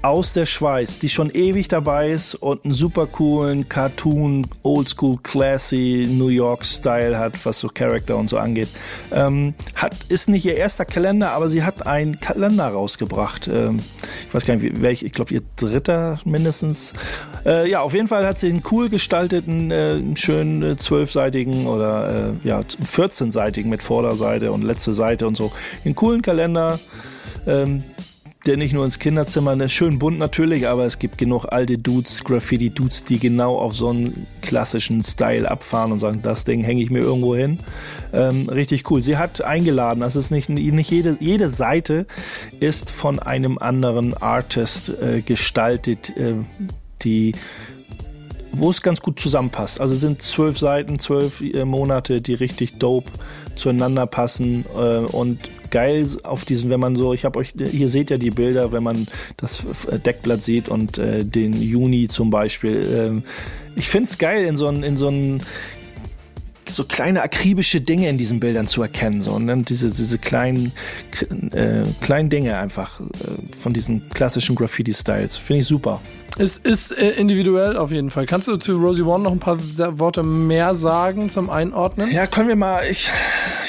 [0.06, 6.06] aus der Schweiz, die schon ewig dabei ist und einen super coolen Cartoon, Oldschool, classy
[6.08, 8.68] New York Style hat, was so Charakter und so angeht.
[9.12, 13.48] Ähm, hat, ist nicht ihr erster Kalender, aber sie hat einen Kalender rausgebracht.
[13.48, 13.80] Ähm,
[14.28, 16.92] ich weiß gar nicht, welch, ich glaube ihr dritter mindestens.
[17.44, 22.34] Äh, ja, auf jeden Fall hat sie einen cool gestalteten, äh, schönen äh, zwölfseitigen oder
[22.44, 25.50] äh, ja, 14-seitigen mit Vorderseite und letzte Seite und so.
[25.84, 26.78] Einen coolen Kalender.
[27.46, 27.82] Ähm,
[28.46, 32.22] der nicht nur ins Kinderzimmer, ne, schön bunt natürlich, aber es gibt genug alte Dudes,
[32.24, 36.90] Graffiti-Dudes, die genau auf so einen klassischen Style abfahren und sagen, das Ding hänge ich
[36.90, 37.58] mir irgendwo hin.
[38.12, 39.02] Ähm, richtig cool.
[39.02, 42.06] Sie hat eingeladen, das ist nicht, nicht jede, jede Seite
[42.60, 46.34] ist von einem anderen Artist äh, gestaltet, äh,
[47.02, 47.32] die
[48.58, 49.80] wo es ganz gut zusammenpasst.
[49.80, 53.10] Also sind zwölf Seiten, zwölf äh, Monate, die richtig dope
[53.54, 55.38] zueinander passen äh, und
[55.70, 58.82] geil auf diesen, wenn man so, ich habe euch, hier seht ihr die Bilder, wenn
[58.82, 59.64] man das
[60.04, 62.86] Deckblatt sieht und äh, den Juni zum Beispiel.
[62.92, 63.22] Ähm,
[63.74, 65.42] ich finde es geil in so einen, in so einen
[66.68, 69.20] so kleine akribische Dinge in diesen Bildern zu erkennen.
[69.20, 70.72] So, und dann diese, diese kleinen,
[71.52, 73.04] äh, kleinen Dinge einfach äh,
[73.56, 75.36] von diesen klassischen Graffiti-Styles.
[75.36, 76.00] Finde ich super.
[76.38, 78.26] Es ist äh, individuell auf jeden Fall.
[78.26, 79.58] Kannst du zu Rosie One noch ein paar
[79.98, 82.12] Worte mehr sagen zum Einordnen?
[82.12, 82.82] Ja, können wir mal.
[82.90, 83.08] Ich,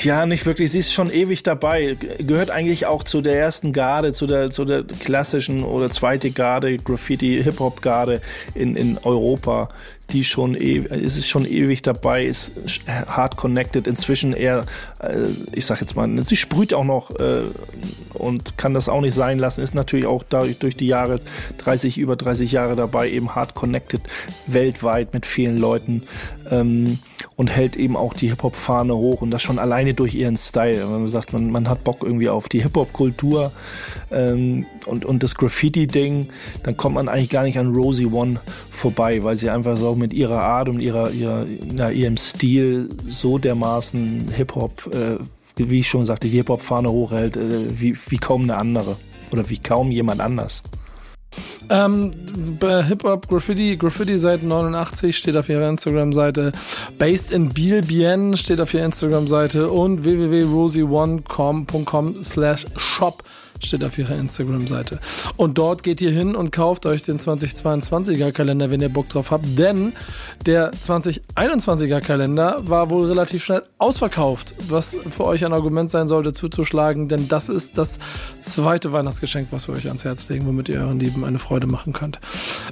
[0.03, 0.71] ja, nicht wirklich.
[0.71, 1.97] Sie ist schon ewig dabei.
[2.19, 6.75] Gehört eigentlich auch zu der ersten Garde, zu der, zu der klassischen oder zweite Garde,
[6.77, 8.21] Graffiti-Hip-Hop-Garde
[8.53, 9.69] in, in Europa
[10.09, 12.53] die schon ist es schon ewig dabei, ist
[12.87, 14.65] hard connected, inzwischen eher,
[14.99, 17.43] äh, ich sag jetzt mal, sie sprüht auch noch äh,
[18.13, 21.19] und kann das auch nicht sein lassen, ist natürlich auch dadurch durch die Jahre
[21.57, 24.01] 30, über 30 Jahre dabei, eben hard connected
[24.47, 26.03] weltweit mit vielen Leuten.
[26.49, 26.99] Ähm,
[27.35, 30.81] und hält eben auch die Hip-Hop-Fahne hoch und das schon alleine durch ihren Style.
[30.81, 33.51] Wenn man sagt, man, man hat Bock irgendwie auf die Hip-Hop-Kultur
[34.11, 36.29] ähm, und, und das Graffiti-Ding,
[36.63, 38.39] dann kommt man eigentlich gar nicht an Rosie One
[38.69, 43.37] vorbei, weil sie einfach so mit ihrer Art und ihrer, ihrer, na, ihrem Stil so
[43.37, 45.17] dermaßen Hip-Hop, äh,
[45.57, 48.97] wie ich schon sagte, die Hip-Hop-Fahne hochhält, äh, wie, wie kaum eine andere
[49.31, 50.63] oder wie kaum jemand anders.
[51.69, 52.11] Ähm,
[52.61, 56.51] Hip-Hop Graffiti, Graffiti seit 89 steht auf ihrer Instagram-Seite.
[56.97, 63.23] Based in Bielbien steht auf ihrer Instagram-Seite und www.rosieone.com slash shop
[63.65, 64.99] steht auf ihrer Instagram-Seite.
[65.35, 69.31] Und dort geht ihr hin und kauft euch den 2022er Kalender, wenn ihr Bock drauf
[69.31, 69.93] habt, denn
[70.45, 76.33] der 2021er Kalender war wohl relativ schnell ausverkauft, was für euch ein Argument sein sollte,
[76.33, 77.99] zuzuschlagen, denn das ist das
[78.41, 81.93] zweite Weihnachtsgeschenk, was wir euch ans Herz legen, womit ihr euren Lieben eine Freude machen
[81.93, 82.19] könnt.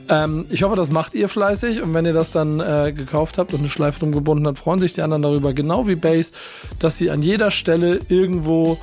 [0.09, 3.53] Ähm, ich hoffe, das macht ihr fleißig und wenn ihr das dann äh, gekauft habt
[3.53, 6.31] und eine Schleife drum gebunden habt, freuen sich die anderen darüber, genau wie Base,
[6.79, 8.77] dass sie an jeder Stelle irgendwo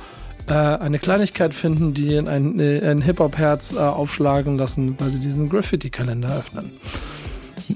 [0.47, 5.49] äh, eine Kleinigkeit finden, die in ein, ein Hip-Hop-Herz äh, aufschlagen lassen, weil sie diesen
[5.49, 6.71] Graffiti-Kalender öffnen.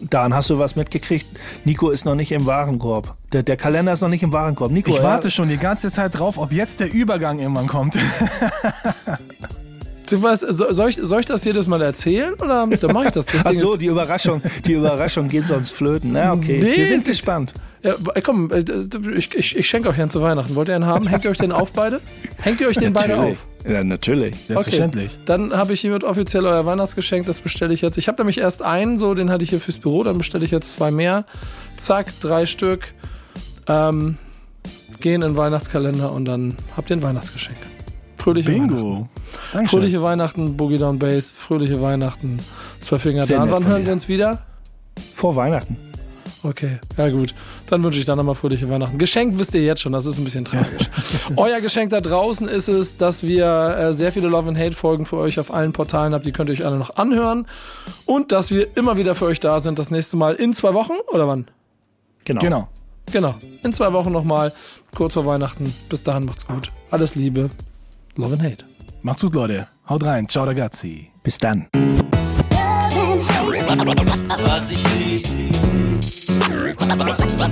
[0.09, 1.27] Daran hast du was mitgekriegt.
[1.63, 3.15] Nico ist noch nicht im Warenkorb.
[3.31, 4.71] Der, der Kalender ist noch nicht im Warenkorb.
[4.71, 7.97] Nico, ich warte schon die ganze Zeit drauf, ob jetzt der Übergang irgendwann kommt.
[10.11, 13.25] Was, soll, ich, soll ich das jedes Mal erzählen oder dann mache ich das?
[13.25, 16.11] das Ach so, die Überraschung, die Überraschung geht sonst flöten.
[16.13, 16.59] Na, okay.
[16.61, 17.53] Nee, Wir sind gespannt.
[17.83, 18.63] Ja, komm, äh,
[19.15, 20.55] ich, ich, ich schenke euch einen zu Weihnachten.
[20.55, 21.07] Wollt ihr einen haben?
[21.07, 22.01] Hängt ihr euch den auf beide?
[22.41, 23.45] Hängt ihr euch den beide auf?
[23.69, 24.35] Ja, natürlich.
[24.47, 25.11] Selbstverständlich.
[25.13, 25.21] Okay.
[25.25, 27.25] Dann habe ich hiermit offiziell euer Weihnachtsgeschenk.
[27.25, 27.97] Das bestelle ich jetzt.
[27.97, 30.03] Ich habe nämlich erst einen, so den hatte ich hier fürs Büro.
[30.03, 31.25] Dann bestelle ich jetzt zwei mehr.
[31.75, 32.93] Zack, drei Stück.
[33.67, 34.17] Ähm,
[34.99, 37.57] gehen in den Weihnachtskalender und dann habt ihr ein Weihnachtsgeschenk.
[38.17, 39.07] Fröhliche Bingo.
[39.53, 39.79] Dankeschön.
[39.79, 41.31] Fröhliche Weihnachten, Boogie Down Bass.
[41.31, 42.39] Fröhliche Weihnachten.
[42.81, 43.49] Zwei Finger da.
[43.49, 44.43] Wann hören wir uns wieder?
[45.13, 45.77] Vor Weihnachten.
[46.43, 47.33] Okay, ja gut.
[47.65, 48.97] Dann wünsche ich dann nochmal fröhliche Weihnachten.
[48.97, 50.87] Geschenk wisst ihr jetzt schon, das ist ein bisschen tragisch.
[51.35, 53.45] Euer Geschenk da draußen ist es, dass wir
[53.77, 56.25] äh, sehr viele Love and Hate Folgen für euch auf allen Portalen habt.
[56.25, 57.47] Die könnt ihr euch alle noch anhören.
[58.05, 59.79] Und dass wir immer wieder für euch da sind.
[59.79, 61.47] Das nächste Mal in zwei Wochen oder wann?
[62.25, 62.39] Genau.
[62.39, 62.67] Genau.
[63.11, 63.35] Genau.
[63.63, 64.53] In zwei Wochen nochmal.
[64.95, 65.73] Kurz vor Weihnachten.
[65.89, 66.71] Bis dahin macht's gut.
[66.91, 67.49] Alles Liebe.
[68.15, 68.76] Love and Hate.
[69.07, 69.65] Macht's gut, Leute.
[69.87, 70.27] Haut rein.
[70.27, 71.09] Ciao, ragazzi.
[71.23, 71.69] Bis dann.
[74.43, 75.25] Was ich lieb,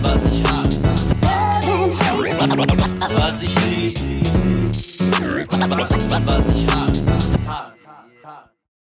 [0.01, 0.89] was ich hasse.
[3.15, 3.97] Was ich lieb,
[6.25, 7.74] was ich hasse.